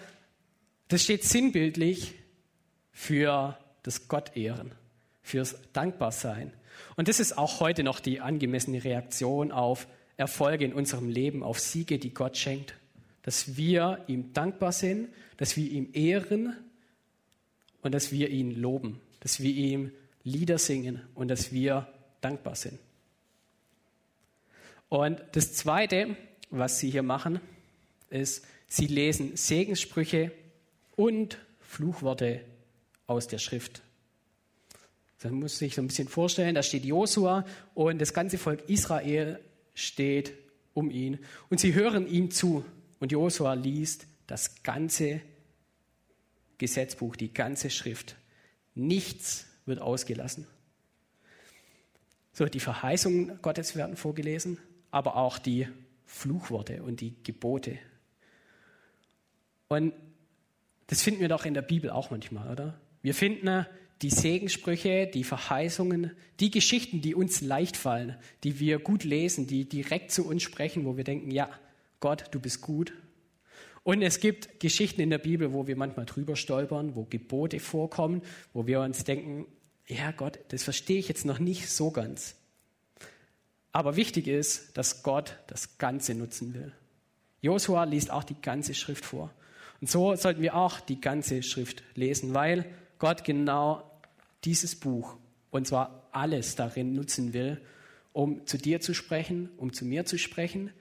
das 0.89 1.03
steht 1.03 1.23
sinnbildlich 1.23 2.15
für 2.91 3.57
das 3.81 4.09
Gott-Ehren, 4.09 4.73
fürs 5.21 5.55
Dankbarsein. 5.71 6.51
Und 6.97 7.07
das 7.07 7.21
ist 7.21 7.37
auch 7.37 7.61
heute 7.61 7.81
noch 7.81 8.01
die 8.01 8.19
angemessene 8.19 8.83
Reaktion 8.83 9.53
auf 9.53 9.87
Erfolge 10.17 10.65
in 10.65 10.73
unserem 10.73 11.07
Leben, 11.07 11.43
auf 11.43 11.61
Siege, 11.61 11.97
die 11.97 12.13
Gott 12.13 12.35
schenkt. 12.35 12.75
Dass 13.21 13.55
wir 13.55 14.03
ihm 14.07 14.33
dankbar 14.33 14.73
sind, 14.73 15.07
dass 15.37 15.55
wir 15.55 15.71
ihm 15.71 15.91
ehren 15.93 16.57
und 17.83 17.93
dass 17.93 18.11
wir 18.11 18.31
ihn 18.31 18.59
loben, 18.59 18.99
dass 19.21 19.39
wir 19.39 19.53
ihm 19.53 19.93
Lieder 20.25 20.57
singen 20.57 21.03
und 21.15 21.29
dass 21.29 21.53
wir 21.53 21.87
dankbar 22.19 22.55
sind. 22.55 22.79
Und 24.89 25.21
das 25.31 25.53
Zweite, 25.53 26.17
was 26.49 26.79
sie 26.79 26.89
hier 26.89 27.01
machen, 27.01 27.39
ist, 28.09 28.45
Sie 28.75 28.87
lesen 28.87 29.37
Segenssprüche 29.37 30.31
und 30.95 31.37
Fluchworte 31.59 32.43
aus 33.05 33.27
der 33.27 33.37
Schrift. 33.37 33.83
Man 35.23 35.35
muss 35.35 35.59
sich 35.59 35.75
so 35.75 35.83
ein 35.83 35.87
bisschen 35.89 36.07
vorstellen, 36.07 36.55
da 36.55 36.63
steht 36.63 36.83
Josua 36.83 37.45
und 37.75 38.01
das 38.01 38.15
ganze 38.15 38.39
Volk 38.39 38.67
Israel 38.67 39.39
steht 39.75 40.33
um 40.73 40.89
ihn 40.89 41.19
und 41.51 41.59
sie 41.59 41.75
hören 41.75 42.07
ihm 42.07 42.31
zu 42.31 42.65
und 42.99 43.11
Josua 43.11 43.53
liest 43.53 44.07
das 44.25 44.63
ganze 44.63 45.21
Gesetzbuch, 46.57 47.15
die 47.15 47.31
ganze 47.31 47.69
Schrift. 47.69 48.15
Nichts 48.73 49.45
wird 49.67 49.81
ausgelassen. 49.81 50.47
So, 52.31 52.45
die 52.45 52.59
Verheißungen 52.59 53.39
Gottes 53.43 53.75
werden 53.75 53.97
vorgelesen, 53.97 54.57
aber 54.89 55.15
auch 55.15 55.37
die 55.37 55.67
Fluchworte 56.07 56.81
und 56.81 57.01
die 57.01 57.13
Gebote 57.21 57.77
und 59.73 59.93
das 60.87 61.01
finden 61.01 61.21
wir 61.21 61.29
doch 61.29 61.45
in 61.45 61.53
der 61.53 61.61
Bibel 61.61 61.89
auch 61.89 62.11
manchmal, 62.11 62.51
oder? 62.51 62.79
Wir 63.01 63.13
finden 63.13 63.65
die 64.01 64.09
Segenssprüche, 64.09 65.07
die 65.07 65.23
Verheißungen, 65.23 66.11
die 66.39 66.51
Geschichten, 66.51 67.01
die 67.01 67.15
uns 67.15 67.41
leicht 67.41 67.77
fallen, 67.77 68.17
die 68.43 68.59
wir 68.59 68.79
gut 68.79 69.03
lesen, 69.03 69.47
die 69.47 69.67
direkt 69.67 70.11
zu 70.11 70.27
uns 70.27 70.43
sprechen, 70.43 70.85
wo 70.85 70.97
wir 70.97 71.03
denken, 71.03 71.31
ja, 71.31 71.49
Gott, 71.99 72.25
du 72.31 72.39
bist 72.39 72.61
gut. 72.61 72.93
Und 73.83 74.01
es 74.01 74.19
gibt 74.19 74.59
Geschichten 74.59 75.01
in 75.01 75.09
der 75.09 75.17
Bibel, 75.17 75.53
wo 75.53 75.67
wir 75.67 75.75
manchmal 75.75 76.05
drüber 76.05 76.35
stolpern, 76.35 76.95
wo 76.95 77.05
Gebote 77.05 77.59
vorkommen, 77.59 78.21
wo 78.53 78.67
wir 78.67 78.81
uns 78.81 79.03
denken, 79.03 79.45
ja 79.87 80.11
Gott, 80.11 80.39
das 80.49 80.63
verstehe 80.63 80.99
ich 80.99 81.07
jetzt 81.07 81.25
noch 81.25 81.39
nicht 81.39 81.69
so 81.69 81.91
ganz. 81.91 82.35
Aber 83.71 83.95
wichtig 83.95 84.27
ist, 84.27 84.77
dass 84.77 85.03
Gott 85.03 85.39
das 85.47 85.77
Ganze 85.77 86.13
nutzen 86.13 86.53
will. 86.53 86.71
Josua 87.41 87.83
liest 87.83 88.11
auch 88.11 88.23
die 88.23 88.39
ganze 88.41 88.73
Schrift 88.73 89.03
vor. 89.03 89.33
Und 89.83 89.89
so 89.89 90.15
sollten 90.15 90.41
wir 90.41 90.55
auch 90.55 90.79
die 90.79 91.01
ganze 91.01 91.43
Schrift 91.43 91.83
lesen, 91.93 92.33
weil 92.33 92.63
Gott 92.99 93.25
genau 93.25 93.83
dieses 94.45 94.77
Buch, 94.77 95.17
und 95.51 95.67
zwar 95.67 96.07
alles 96.13 96.55
darin 96.55 96.93
nutzen 96.93 97.33
will, 97.33 97.59
um 98.13 98.47
zu 98.47 98.57
dir 98.57 98.79
zu 98.79 98.93
sprechen, 98.93 99.49
um 99.57 99.73
zu 99.73 99.83
mir 99.83 100.05
zu 100.05 100.17
sprechen. 100.17 100.71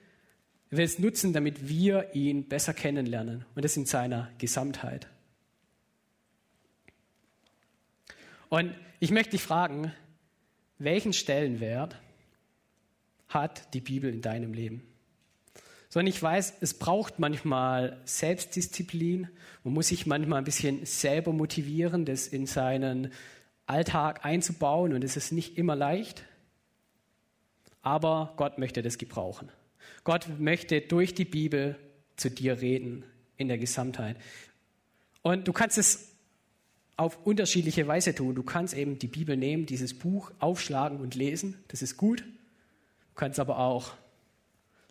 Er 0.71 0.77
will 0.77 0.85
es 0.85 0.99
nutzen, 0.99 1.33
damit 1.33 1.67
wir 1.67 2.15
ihn 2.15 2.47
besser 2.47 2.73
kennenlernen 2.73 3.43
und 3.55 3.65
das 3.65 3.75
in 3.75 3.85
seiner 3.85 4.31
Gesamtheit. 4.37 5.09
Und 8.47 8.73
ich 9.01 9.11
möchte 9.11 9.31
dich 9.31 9.43
fragen, 9.43 9.91
welchen 10.77 11.11
Stellenwert 11.11 11.99
hat 13.27 13.73
die 13.73 13.81
Bibel 13.81 14.13
in 14.13 14.21
deinem 14.21 14.53
Leben? 14.53 14.92
Sondern 15.93 16.07
ich 16.07 16.23
weiß, 16.23 16.55
es 16.59 16.73
braucht 16.73 17.19
manchmal 17.19 18.01
Selbstdisziplin. 18.05 19.27
Man 19.63 19.75
muss 19.75 19.89
sich 19.89 20.07
manchmal 20.07 20.39
ein 20.39 20.43
bisschen 20.43 20.87
selber 20.87 21.31
motivieren, 21.33 22.03
das 22.03 22.25
in 22.25 22.47
seinen 22.47 23.13
Alltag 23.67 24.25
einzubauen 24.25 24.93
und 24.93 25.03
es 25.03 25.17
ist 25.17 25.31
nicht 25.31 25.55
immer 25.55 25.75
leicht. 25.75 26.23
Aber 27.83 28.33
Gott 28.37 28.57
möchte 28.57 28.81
das 28.81 28.97
gebrauchen. 28.97 29.49
Gott 30.03 30.39
möchte 30.39 30.81
durch 30.81 31.13
die 31.13 31.25
Bibel 31.25 31.77
zu 32.15 32.31
dir 32.31 32.59
reden 32.59 33.05
in 33.37 33.47
der 33.47 33.59
Gesamtheit. 33.59 34.17
Und 35.21 35.47
du 35.47 35.53
kannst 35.53 35.77
es 35.77 36.09
auf 36.97 37.23
unterschiedliche 37.23 37.85
Weise 37.85 38.15
tun. 38.15 38.33
Du 38.33 38.41
kannst 38.41 38.73
eben 38.73 38.97
die 38.97 39.05
Bibel 39.05 39.37
nehmen, 39.37 39.67
dieses 39.67 39.93
Buch 39.93 40.31
aufschlagen 40.39 40.99
und 41.01 41.13
lesen. 41.13 41.63
Das 41.67 41.83
ist 41.83 41.97
gut. 41.97 42.21
Du 42.21 43.13
kannst 43.13 43.39
aber 43.39 43.59
auch 43.59 43.91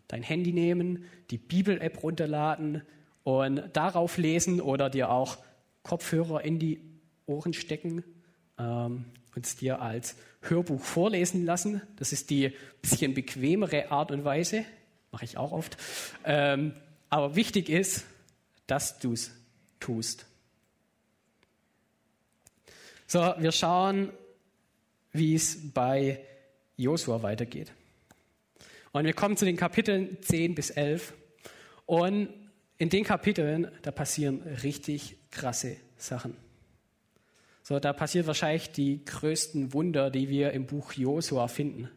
dein 0.07 0.23
Handy 0.23 0.53
nehmen, 0.53 1.05
die 1.29 1.37
Bibel-App 1.37 2.03
runterladen 2.03 2.83
und 3.23 3.63
darauf 3.73 4.17
lesen 4.17 4.61
oder 4.61 4.89
dir 4.89 5.09
auch 5.09 5.37
Kopfhörer 5.83 6.43
in 6.43 6.59
die 6.59 6.81
Ohren 7.25 7.53
stecken 7.53 8.03
ähm, 8.57 9.05
und 9.35 9.45
es 9.45 9.55
dir 9.55 9.81
als 9.81 10.15
Hörbuch 10.41 10.81
vorlesen 10.81 11.45
lassen. 11.45 11.81
Das 11.95 12.11
ist 12.11 12.29
die 12.29 12.53
bisschen 12.81 13.13
bequemere 13.13 13.91
Art 13.91 14.11
und 14.11 14.25
Weise, 14.25 14.65
mache 15.11 15.25
ich 15.25 15.37
auch 15.37 15.51
oft. 15.51 15.77
Ähm, 16.25 16.73
aber 17.09 17.35
wichtig 17.35 17.69
ist, 17.69 18.05
dass 18.67 18.99
du 18.99 19.13
es 19.13 19.31
tust. 19.79 20.25
So, 23.07 23.19
wir 23.37 23.51
schauen, 23.51 24.11
wie 25.11 25.35
es 25.35 25.71
bei 25.73 26.19
Josua 26.77 27.21
weitergeht. 27.21 27.71
Und 28.93 29.05
wir 29.05 29.13
kommen 29.13 29.35
zu 29.35 29.45
den 29.45 29.57
Kapiteln 29.57 30.21
10 30.21 30.53
bis 30.53 30.69
11. 30.69 31.13
Und 31.87 32.29
in 32.77 32.89
den 32.89 33.03
Kapiteln, 33.03 33.71
da 33.81 33.91
passieren 33.91 34.41
richtig 34.63 35.17
krasse 35.31 35.77
Sachen. 35.97 36.37
So, 37.63 37.79
da 37.79 37.91
passiert 37.91 38.27
wahrscheinlich 38.27 38.71
die 38.71 39.03
größten 39.03 39.73
Wunder, 39.73 40.11
die 40.11 40.29
wir 40.29 40.51
im 40.51 40.67
Buch 40.67 40.93
Josua 40.93 41.47
finden. 41.47 41.89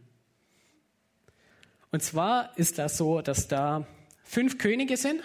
Und 1.91 2.03
zwar 2.03 2.57
ist 2.57 2.79
das 2.79 2.97
so, 2.97 3.21
dass 3.21 3.47
da 3.47 3.87
fünf 4.25 4.57
Könige 4.59 4.97
sind 4.97 5.23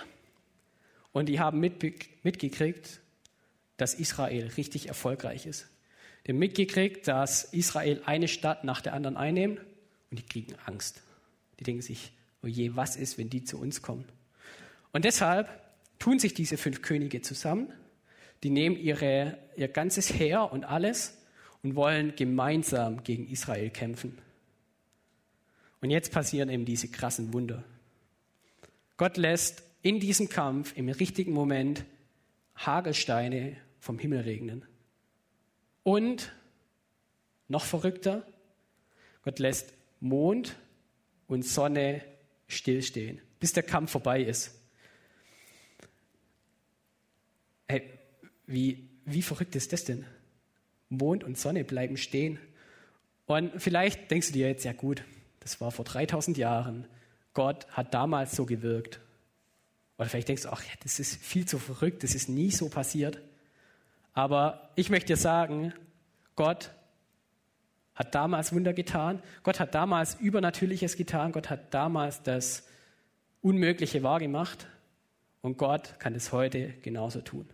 und 1.13 1.29
die 1.29 1.39
haben 1.39 1.59
mitgekriegt, 1.59 2.99
dass 3.77 3.93
Israel 3.93 4.47
richtig 4.57 4.89
erfolgreich 4.89 5.45
ist. 5.45 5.67
Die 6.25 6.31
haben 6.31 6.39
mitgekriegt, 6.39 7.07
dass 7.07 7.45
Israel 7.45 8.01
eine 8.05 8.27
Stadt 8.27 8.63
nach 8.63 8.81
der 8.81 8.93
anderen 8.93 9.15
einnimmt 9.15 9.59
und 10.09 10.19
die 10.19 10.25
kriegen 10.25 10.55
Angst. 10.65 11.01
Die 11.61 11.63
denken 11.63 11.81
sich, 11.81 12.11
oh 12.43 12.47
je, 12.47 12.75
was 12.75 12.97
ist, 12.97 13.17
wenn 13.17 13.29
die 13.29 13.45
zu 13.45 13.57
uns 13.57 13.81
kommen? 13.81 14.03
Und 14.91 15.05
deshalb 15.05 15.47
tun 15.97 16.19
sich 16.19 16.33
diese 16.33 16.57
fünf 16.57 16.81
Könige 16.81 17.21
zusammen 17.21 17.71
die 18.43 18.49
nehmen 18.49 18.77
ihre, 18.77 19.37
ihr 19.55 19.67
ganzes 19.67 20.13
Heer 20.13 20.51
und 20.51 20.63
alles 20.63 21.17
und 21.63 21.75
wollen 21.75 22.15
gemeinsam 22.15 23.03
gegen 23.03 23.27
Israel 23.27 23.69
kämpfen. 23.69 24.17
Und 25.81 25.89
jetzt 25.89 26.11
passieren 26.11 26.49
eben 26.49 26.65
diese 26.65 26.87
krassen 26.87 27.33
Wunder. 27.33 27.63
Gott 28.97 29.17
lässt 29.17 29.63
in 29.81 29.99
diesem 29.99 30.29
Kampf 30.29 30.75
im 30.75 30.89
richtigen 30.89 31.33
Moment 31.33 31.85
Hagelsteine 32.55 33.57
vom 33.79 33.97
Himmel 33.97 34.21
regnen. 34.21 34.65
Und 35.83 36.31
noch 37.47 37.65
verrückter, 37.65 38.25
Gott 39.23 39.39
lässt 39.39 39.73
Mond 39.99 40.55
und 41.31 41.43
Sonne 41.43 42.01
stillstehen, 42.47 43.21
bis 43.39 43.53
der 43.53 43.63
Kampf 43.63 43.91
vorbei 43.91 44.21
ist. 44.21 44.59
Hey, 47.69 47.89
wie, 48.47 48.89
wie 49.05 49.21
verrückt 49.21 49.55
ist 49.55 49.71
das 49.71 49.85
denn? 49.85 50.05
Mond 50.89 51.23
und 51.23 51.37
Sonne 51.37 51.63
bleiben 51.63 51.95
stehen. 51.95 52.37
Und 53.27 53.61
vielleicht 53.61 54.11
denkst 54.11 54.27
du 54.27 54.33
dir 54.33 54.49
jetzt, 54.49 54.65
ja 54.65 54.73
gut, 54.73 55.05
das 55.39 55.61
war 55.61 55.71
vor 55.71 55.85
3000 55.85 56.37
Jahren. 56.37 56.85
Gott 57.33 57.65
hat 57.69 57.93
damals 57.93 58.35
so 58.35 58.45
gewirkt. 58.45 58.99
Oder 59.97 60.09
vielleicht 60.09 60.27
denkst 60.27 60.43
du, 60.43 60.49
ach, 60.49 60.63
das 60.83 60.99
ist 60.99 61.15
viel 61.23 61.47
zu 61.47 61.59
verrückt, 61.59 62.03
das 62.03 62.13
ist 62.13 62.27
nie 62.27 62.51
so 62.51 62.67
passiert. 62.67 63.21
Aber 64.11 64.69
ich 64.75 64.89
möchte 64.89 65.13
dir 65.13 65.17
sagen, 65.17 65.73
Gott 66.35 66.71
hat 67.95 68.15
damals 68.15 68.53
Wunder 68.53 68.73
getan. 68.73 69.21
Gott 69.43 69.59
hat 69.59 69.75
damals 69.75 70.15
Übernatürliches 70.15 70.95
getan. 70.95 71.31
Gott 71.31 71.49
hat 71.49 71.73
damals 71.73 72.23
das 72.23 72.67
Unmögliche 73.41 74.03
wahrgemacht. 74.03 74.67
Und 75.41 75.57
Gott 75.57 75.99
kann 75.99 76.15
es 76.15 76.31
heute 76.31 76.73
genauso 76.81 77.21
tun. 77.21 77.49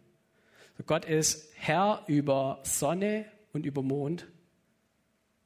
Gott 0.86 1.06
ist 1.06 1.52
Herr 1.56 2.04
über 2.08 2.60
Sonne 2.63 3.26
und 3.54 3.65
über 3.65 3.82
Mond. 3.82 4.28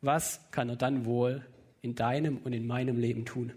Was 0.01 0.51
kann 0.51 0.67
er 0.69 0.75
dann 0.75 1.05
wohl 1.05 1.45
in 1.81 1.95
deinem 1.95 2.37
und 2.37 2.53
in 2.53 2.67
meinem 2.67 2.97
Leben 2.97 3.25
tun? 3.25 3.53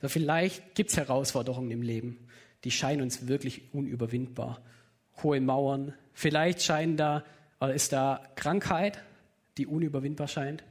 So 0.00 0.08
vielleicht 0.08 0.74
gibt 0.74 0.90
es 0.90 0.96
Herausforderungen 0.96 1.70
im 1.70 1.82
Leben, 1.82 2.28
die 2.64 2.70
scheinen 2.70 3.02
uns 3.02 3.26
wirklich 3.26 3.74
unüberwindbar. 3.74 4.60
Hohe 5.22 5.40
Mauern, 5.40 5.94
vielleicht 6.12 6.62
scheinen 6.62 6.96
da, 6.96 7.24
oder 7.60 7.74
ist 7.74 7.92
da 7.92 8.26
Krankheit, 8.36 9.02
die 9.56 9.66
unüberwindbar 9.66 10.28
scheint. 10.28 10.62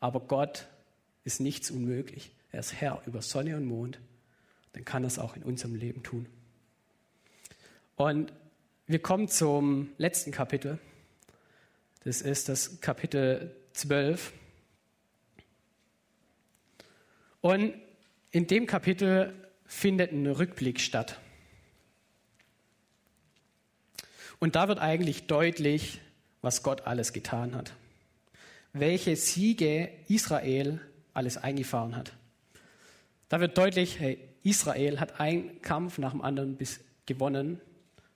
Aber 0.00 0.20
Gott 0.20 0.66
ist 1.24 1.40
nichts 1.40 1.70
unmöglich. 1.70 2.32
Er 2.52 2.60
ist 2.60 2.74
Herr 2.74 3.02
über 3.06 3.22
Sonne 3.22 3.56
und 3.56 3.64
Mond. 3.64 4.00
Dann 4.72 4.84
kann 4.84 5.04
er 5.04 5.08
es 5.08 5.18
auch 5.18 5.36
in 5.36 5.42
unserem 5.42 5.74
Leben 5.74 6.02
tun. 6.02 6.26
Und 7.96 8.32
wir 8.86 9.00
kommen 9.00 9.28
zum 9.28 9.90
letzten 9.98 10.32
Kapitel. 10.32 10.78
Das 12.04 12.22
ist 12.22 12.48
das 12.48 12.80
Kapitel 12.80 13.54
12. 13.74 14.32
Und 17.40 17.74
in 18.32 18.46
dem 18.46 18.66
Kapitel 18.66 19.34
findet 19.66 20.12
ein 20.12 20.26
Rückblick 20.26 20.80
statt. 20.80 21.20
Und 24.40 24.56
da 24.56 24.66
wird 24.66 24.80
eigentlich 24.80 25.28
deutlich, 25.28 26.00
was 26.42 26.64
Gott 26.64 26.86
alles 26.86 27.12
getan 27.12 27.54
hat. 27.54 27.72
Welche 28.72 29.14
Siege 29.14 29.90
Israel 30.08 30.80
alles 31.14 31.36
eingefahren 31.36 31.94
hat. 31.94 32.12
Da 33.28 33.38
wird 33.38 33.56
deutlich, 33.56 34.00
hey, 34.00 34.18
Israel 34.42 34.98
hat 34.98 35.20
einen 35.20 35.62
Kampf 35.62 35.98
nach 35.98 36.10
dem 36.10 36.22
anderen 36.22 36.56
bis 36.56 36.80
gewonnen 37.06 37.60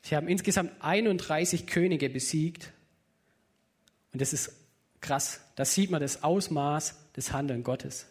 Sie 0.04 0.14
haben 0.16 0.28
insgesamt 0.28 0.70
31 0.80 1.66
Könige 1.66 2.10
besiegt. 2.10 2.70
Und 4.12 4.20
das 4.20 4.34
ist 4.34 4.52
krass. 5.00 5.40
Da 5.56 5.64
sieht 5.64 5.90
man 5.90 6.02
das 6.02 6.22
Ausmaß 6.22 6.94
des 7.16 7.32
Handeln 7.32 7.62
Gottes. 7.64 8.06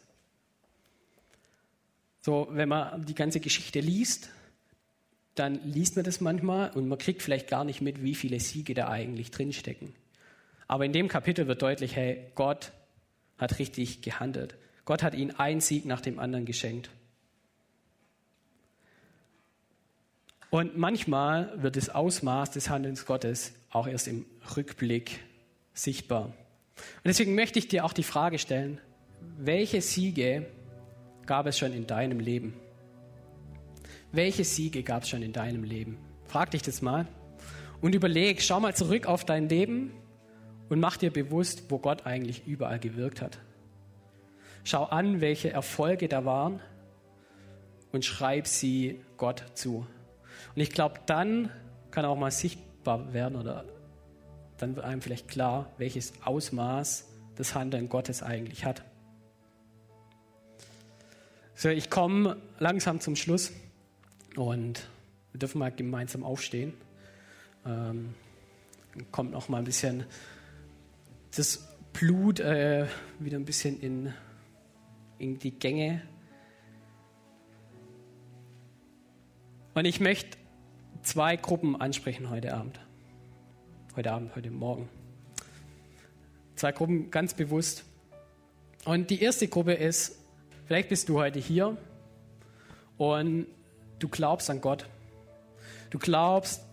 So, 2.21 2.47
wenn 2.49 2.67
man 2.67 3.05
die 3.05 3.13
ganze 3.13 3.39
Geschichte 3.39 3.79
liest, 3.79 4.29
dann 5.35 5.59
liest 5.63 5.95
man 5.95 6.05
das 6.05 6.21
manchmal 6.21 6.71
und 6.71 6.87
man 6.87 6.97
kriegt 6.97 7.21
vielleicht 7.21 7.47
gar 7.47 7.63
nicht 7.63 7.81
mit, 7.81 8.03
wie 8.03 8.15
viele 8.15 8.39
Siege 8.39 8.73
da 8.73 8.89
eigentlich 8.89 9.31
drinstecken. 9.31 9.93
Aber 10.67 10.85
in 10.85 10.93
dem 10.93 11.07
Kapitel 11.07 11.47
wird 11.47 11.61
deutlich, 11.61 11.95
hey, 11.95 12.31
Gott 12.35 12.71
hat 13.37 13.59
richtig 13.59 14.01
gehandelt. 14.01 14.55
Gott 14.85 15.03
hat 15.03 15.15
ihnen 15.15 15.31
einen 15.31 15.61
Sieg 15.61 15.85
nach 15.85 16.01
dem 16.01 16.19
anderen 16.19 16.45
geschenkt. 16.45 16.89
Und 20.49 20.77
manchmal 20.77 21.51
wird 21.61 21.77
das 21.77 21.89
Ausmaß 21.89 22.51
des 22.51 22.69
Handelns 22.69 23.07
Gottes 23.07 23.53
auch 23.71 23.87
erst 23.87 24.07
im 24.07 24.25
Rückblick 24.55 25.19
sichtbar. 25.73 26.25
Und 26.25 27.05
deswegen 27.05 27.33
möchte 27.33 27.57
ich 27.57 27.67
dir 27.67 27.85
auch 27.85 27.93
die 27.93 28.03
Frage 28.03 28.37
stellen, 28.37 28.79
welche 29.37 29.81
Siege 29.81 30.45
gab 31.25 31.47
es 31.47 31.57
schon 31.57 31.73
in 31.73 31.87
deinem 31.87 32.19
Leben? 32.19 32.53
Welche 34.13 34.43
Siege 34.43 34.83
gab 34.83 35.01
es 35.01 35.09
schon 35.09 35.23
in 35.23 35.33
deinem 35.33 35.63
Leben? 35.63 35.97
Frag 36.25 36.51
dich 36.51 36.61
das 36.61 36.83
mal 36.83 37.07
und 37.81 37.95
überleg, 37.95 38.43
schau 38.43 38.59
mal 38.59 38.75
zurück 38.75 39.07
auf 39.07 39.25
dein 39.25 39.49
Leben 39.49 39.91
und 40.69 40.79
mach 40.79 40.97
dir 40.97 41.11
bewusst, 41.11 41.63
wo 41.69 41.79
Gott 41.79 42.05
eigentlich 42.05 42.45
überall 42.45 42.77
gewirkt 42.77 43.23
hat. 43.23 43.39
Schau 44.63 44.83
an, 44.83 45.19
welche 45.19 45.49
Erfolge 45.49 46.07
da 46.07 46.25
waren 46.25 46.59
und 47.91 48.05
schreib 48.05 48.45
sie 48.45 49.01
Gott 49.17 49.45
zu. 49.55 49.87
Und 50.55 50.61
ich 50.61 50.69
glaube, 50.69 50.99
dann 51.07 51.49
kann 51.89 52.05
auch 52.05 52.15
mal 52.15 52.29
sichtbar 52.29 53.13
werden 53.13 53.35
oder 53.35 53.65
dann 54.59 54.75
wird 54.75 54.85
einem 54.85 55.01
vielleicht 55.01 55.27
klar, 55.27 55.71
welches 55.79 56.13
Ausmaß 56.23 57.09
das 57.35 57.55
Handeln 57.55 57.89
Gottes 57.89 58.21
eigentlich 58.21 58.63
hat. 58.63 58.83
So, 61.55 61.69
ich 61.69 61.89
komme 61.89 62.37
langsam 62.59 62.99
zum 62.99 63.15
Schluss 63.15 63.51
und 64.35 64.87
wir 65.31 65.39
dürfen 65.39 65.59
mal 65.59 65.71
gemeinsam 65.71 66.23
aufstehen. 66.23 66.73
Ähm, 67.65 68.13
kommt 69.11 69.31
noch 69.31 69.49
mal 69.49 69.59
ein 69.59 69.63
bisschen 69.63 70.05
das 71.35 71.67
Blut 71.93 72.39
äh, 72.39 72.87
wieder 73.19 73.37
ein 73.37 73.45
bisschen 73.45 73.79
in, 73.79 74.13
in 75.17 75.39
die 75.39 75.51
Gänge. 75.51 76.01
Und 79.73 79.85
ich 79.85 79.99
möchte 79.99 80.37
zwei 81.01 81.35
Gruppen 81.35 81.79
ansprechen 81.79 82.29
heute 82.29 82.53
Abend. 82.53 82.79
Heute 83.95 84.11
Abend, 84.11 84.35
heute 84.35 84.51
Morgen. 84.51 84.89
Zwei 86.55 86.71
Gruppen 86.71 87.09
ganz 87.09 87.33
bewusst. 87.33 87.85
Und 88.85 89.09
die 89.09 89.21
erste 89.21 89.47
Gruppe 89.47 89.73
ist, 89.73 90.19
vielleicht 90.65 90.89
bist 90.89 91.09
du 91.09 91.19
heute 91.19 91.39
hier 91.39 91.77
und 92.97 93.47
du 94.03 94.09
glaubst 94.09 94.49
an 94.49 94.59
Gott. 94.59 94.85
Du 95.89 95.97
glaubst, 95.97 96.65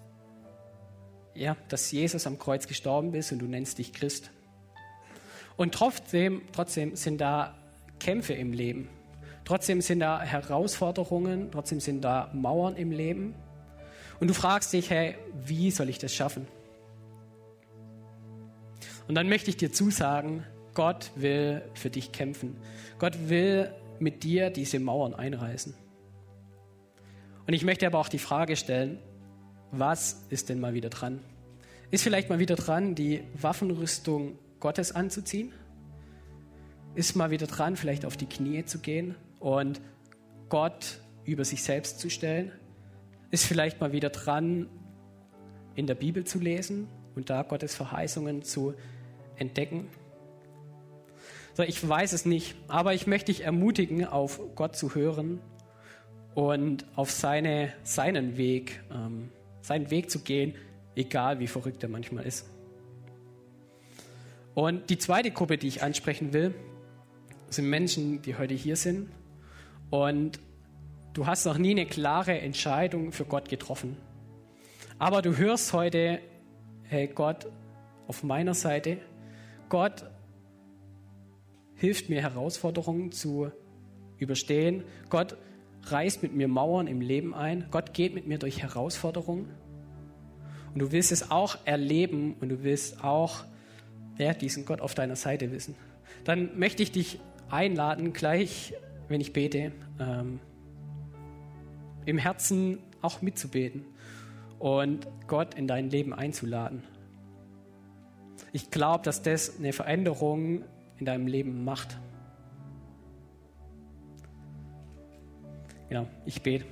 ja, 1.34 1.56
dass 1.68 1.92
Jesus 1.92 2.26
am 2.26 2.38
Kreuz 2.38 2.66
gestorben 2.66 3.14
ist 3.14 3.30
und 3.30 3.38
du 3.38 3.46
nennst 3.46 3.78
dich 3.78 3.92
Christ. 3.92 4.30
Und 5.56 5.74
trotzdem, 5.74 6.42
trotzdem 6.52 6.96
sind 6.96 7.20
da 7.20 7.54
Kämpfe 8.00 8.32
im 8.32 8.52
Leben. 8.52 8.88
Trotzdem 9.44 9.80
sind 9.80 10.00
da 10.00 10.20
Herausforderungen, 10.20 11.50
trotzdem 11.52 11.80
sind 11.80 12.02
da 12.02 12.30
Mauern 12.32 12.76
im 12.76 12.90
Leben. 12.90 13.34
Und 14.18 14.28
du 14.28 14.34
fragst 14.34 14.72
dich, 14.72 14.90
hey, 14.90 15.16
wie 15.44 15.70
soll 15.70 15.88
ich 15.88 15.98
das 15.98 16.14
schaffen? 16.14 16.46
Und 19.06 19.14
dann 19.14 19.28
möchte 19.28 19.50
ich 19.50 19.56
dir 19.56 19.72
zusagen, 19.72 20.44
Gott 20.74 21.10
will 21.14 21.62
für 21.74 21.90
dich 21.90 22.12
kämpfen. 22.12 22.56
Gott 22.98 23.28
will 23.28 23.72
mit 23.98 24.22
dir 24.22 24.50
diese 24.50 24.78
Mauern 24.78 25.14
einreißen. 25.14 25.74
Und 27.50 27.54
ich 27.54 27.64
möchte 27.64 27.84
aber 27.84 27.98
auch 27.98 28.08
die 28.08 28.20
Frage 28.20 28.54
stellen, 28.54 29.00
was 29.72 30.24
ist 30.28 30.50
denn 30.50 30.60
mal 30.60 30.72
wieder 30.72 30.88
dran? 30.88 31.18
Ist 31.90 32.04
vielleicht 32.04 32.30
mal 32.30 32.38
wieder 32.38 32.54
dran, 32.54 32.94
die 32.94 33.24
Waffenrüstung 33.34 34.38
Gottes 34.60 34.94
anzuziehen? 34.94 35.52
Ist 36.94 37.16
mal 37.16 37.32
wieder 37.32 37.48
dran, 37.48 37.74
vielleicht 37.74 38.04
auf 38.04 38.16
die 38.16 38.26
Knie 38.26 38.64
zu 38.66 38.78
gehen 38.78 39.16
und 39.40 39.80
Gott 40.48 41.00
über 41.24 41.44
sich 41.44 41.64
selbst 41.64 41.98
zu 41.98 42.08
stellen? 42.08 42.52
Ist 43.32 43.46
vielleicht 43.46 43.80
mal 43.80 43.90
wieder 43.90 44.10
dran, 44.10 44.68
in 45.74 45.88
der 45.88 45.96
Bibel 45.96 46.22
zu 46.22 46.38
lesen 46.38 46.86
und 47.16 47.30
da 47.30 47.42
Gottes 47.42 47.74
Verheißungen 47.74 48.44
zu 48.44 48.74
entdecken? 49.34 49.88
So, 51.54 51.64
ich 51.64 51.88
weiß 51.88 52.12
es 52.12 52.26
nicht, 52.26 52.54
aber 52.68 52.94
ich 52.94 53.08
möchte 53.08 53.32
dich 53.32 53.42
ermutigen, 53.42 54.04
auf 54.04 54.40
Gott 54.54 54.76
zu 54.76 54.94
hören 54.94 55.40
und 56.34 56.86
auf 56.96 57.10
seine, 57.10 57.72
seinen 57.82 58.36
Weg, 58.36 58.82
ähm, 58.92 59.30
seinen 59.62 59.90
Weg 59.90 60.10
zu 60.10 60.20
gehen, 60.20 60.54
egal 60.94 61.40
wie 61.40 61.46
verrückt 61.46 61.82
er 61.82 61.88
manchmal 61.88 62.26
ist. 62.26 62.48
Und 64.54 64.90
die 64.90 64.98
zweite 64.98 65.30
Gruppe, 65.30 65.58
die 65.58 65.68
ich 65.68 65.82
ansprechen 65.82 66.32
will, 66.32 66.54
sind 67.48 67.68
Menschen, 67.68 68.22
die 68.22 68.36
heute 68.36 68.54
hier 68.54 68.76
sind 68.76 69.08
und 69.90 70.40
du 71.12 71.26
hast 71.26 71.46
noch 71.46 71.58
nie 71.58 71.72
eine 71.72 71.86
klare 71.86 72.38
Entscheidung 72.38 73.12
für 73.12 73.24
Gott 73.24 73.48
getroffen. 73.48 73.96
Aber 74.98 75.22
du 75.22 75.36
hörst 75.36 75.72
heute, 75.72 76.20
hey 76.84 77.08
Gott, 77.08 77.46
auf 78.06 78.22
meiner 78.22 78.54
Seite, 78.54 78.98
Gott 79.68 80.04
hilft 81.74 82.10
mir 82.10 82.20
Herausforderungen 82.20 83.10
zu 83.10 83.50
überstehen. 84.18 84.84
Gott 85.08 85.36
reißt 85.84 86.22
mit 86.22 86.34
mir 86.34 86.48
Mauern 86.48 86.86
im 86.86 87.00
Leben 87.00 87.34
ein. 87.34 87.66
Gott 87.70 87.94
geht 87.94 88.14
mit 88.14 88.26
mir 88.26 88.38
durch 88.38 88.62
Herausforderungen. 88.62 89.48
Und 90.72 90.80
du 90.80 90.92
willst 90.92 91.12
es 91.12 91.30
auch 91.30 91.58
erleben 91.64 92.36
und 92.40 92.48
du 92.48 92.62
willst 92.62 93.02
auch 93.02 93.44
ja, 94.18 94.34
diesen 94.34 94.64
Gott 94.64 94.80
auf 94.80 94.94
deiner 94.94 95.16
Seite 95.16 95.50
wissen. 95.50 95.74
Dann 96.24 96.58
möchte 96.58 96.82
ich 96.82 96.92
dich 96.92 97.20
einladen, 97.48 98.12
gleich, 98.12 98.74
wenn 99.08 99.20
ich 99.20 99.32
bete, 99.32 99.72
ähm, 99.98 100.38
im 102.04 102.18
Herzen 102.18 102.78
auch 103.02 103.22
mitzubeten 103.22 103.84
und 104.58 105.06
Gott 105.26 105.54
in 105.54 105.66
dein 105.66 105.90
Leben 105.90 106.12
einzuladen. 106.12 106.82
Ich 108.52 108.70
glaube, 108.70 109.04
dass 109.04 109.22
das 109.22 109.58
eine 109.58 109.72
Veränderung 109.72 110.64
in 110.98 111.06
deinem 111.06 111.26
Leben 111.26 111.64
macht. 111.64 111.98
Genau, 115.90 116.06
ich 116.24 116.40
bete. 116.40 116.64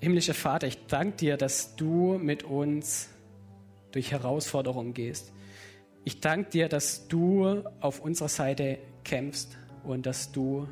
Himmlischer 0.00 0.32
Vater, 0.32 0.66
ich 0.66 0.86
danke 0.86 1.18
dir, 1.18 1.36
dass 1.36 1.76
du 1.76 2.18
mit 2.18 2.44
uns 2.44 3.10
durch 3.92 4.10
Herausforderungen 4.10 4.94
gehst. 4.94 5.34
Ich 6.02 6.20
danke 6.20 6.48
dir, 6.48 6.68
dass 6.70 7.08
du 7.08 7.62
auf 7.80 8.00
unserer 8.00 8.28
Seite 8.28 8.78
kämpfst 9.04 9.56
und 9.84 10.06
dass 10.06 10.32
du 10.32 10.66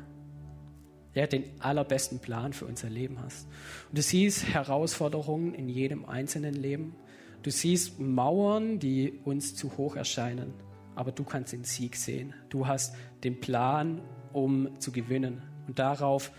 ja, 1.13 1.27
den 1.27 1.43
allerbesten 1.59 2.17
Plan 2.17 2.53
für 2.53 2.65
unser 2.65 2.89
Leben 2.89 3.21
hast. 3.21 3.47
Und 3.89 3.99
du 3.99 4.01
siehst 4.01 4.47
Herausforderungen 4.47 5.53
in 5.53 5.69
jedem 5.69 6.05
einzelnen 6.05 6.55
Leben. 6.55 6.95
Du 7.43 7.51
siehst 7.51 7.99
Mauern, 7.99 8.79
die 8.79 9.19
uns 9.23 9.55
zu 9.55 9.77
hoch 9.77 9.95
erscheinen, 9.95 10.51
aber 10.95 11.11
du 11.11 11.23
kannst 11.23 11.53
den 11.53 11.63
Sieg 11.63 11.95
sehen. 11.95 12.33
Du 12.49 12.65
hast 12.65 12.95
den 13.23 13.39
Plan, 13.39 14.01
um 14.33 14.79
zu 14.79 14.91
gewinnen. 14.91 15.41
Und 15.67 15.79
darauf 15.79 16.31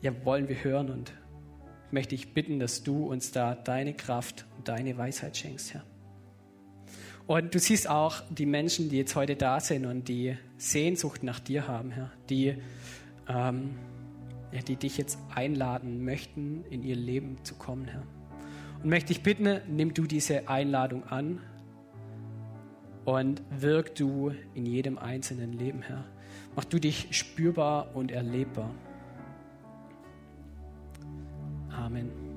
ja, 0.00 0.12
wollen 0.24 0.48
wir 0.48 0.64
hören 0.64 0.90
und 0.90 1.12
möchte 1.90 2.14
ich 2.14 2.32
bitten, 2.32 2.58
dass 2.58 2.82
du 2.82 3.06
uns 3.06 3.32
da 3.32 3.54
deine 3.54 3.94
Kraft 3.94 4.46
und 4.56 4.68
deine 4.68 4.96
Weisheit 4.96 5.36
schenkst, 5.36 5.74
Herr. 5.74 5.84
Und 7.26 7.54
du 7.54 7.58
siehst 7.58 7.88
auch 7.88 8.22
die 8.30 8.46
Menschen, 8.46 8.88
die 8.88 8.96
jetzt 8.96 9.14
heute 9.14 9.36
da 9.36 9.60
sind 9.60 9.86
und 9.86 10.08
die 10.08 10.36
Sehnsucht 10.56 11.22
nach 11.22 11.38
dir 11.38 11.68
haben, 11.68 11.90
Herr, 11.92 12.10
die, 12.28 12.56
ähm, 13.28 13.78
ja, 14.50 14.60
die 14.66 14.76
dich 14.76 14.98
jetzt 14.98 15.18
einladen 15.32 16.04
möchten, 16.04 16.64
in 16.70 16.82
ihr 16.82 16.96
Leben 16.96 17.36
zu 17.44 17.54
kommen, 17.54 17.86
Herr. 17.86 18.02
Und 18.82 18.88
möchte 18.88 19.12
ich 19.12 19.22
bitten, 19.22 19.60
nimm 19.68 19.94
du 19.94 20.06
diese 20.06 20.48
Einladung 20.48 21.04
an 21.04 21.40
und 23.04 23.42
wirk 23.50 23.94
du 23.94 24.32
in 24.54 24.66
jedem 24.66 24.98
einzelnen 24.98 25.52
Leben, 25.52 25.82
Herr. 25.82 26.04
Mach 26.60 26.66
du 26.66 26.78
dich 26.78 27.08
spürbar 27.12 27.88
und 27.94 28.12
erlebbar. 28.12 28.68
Amen. 31.70 32.29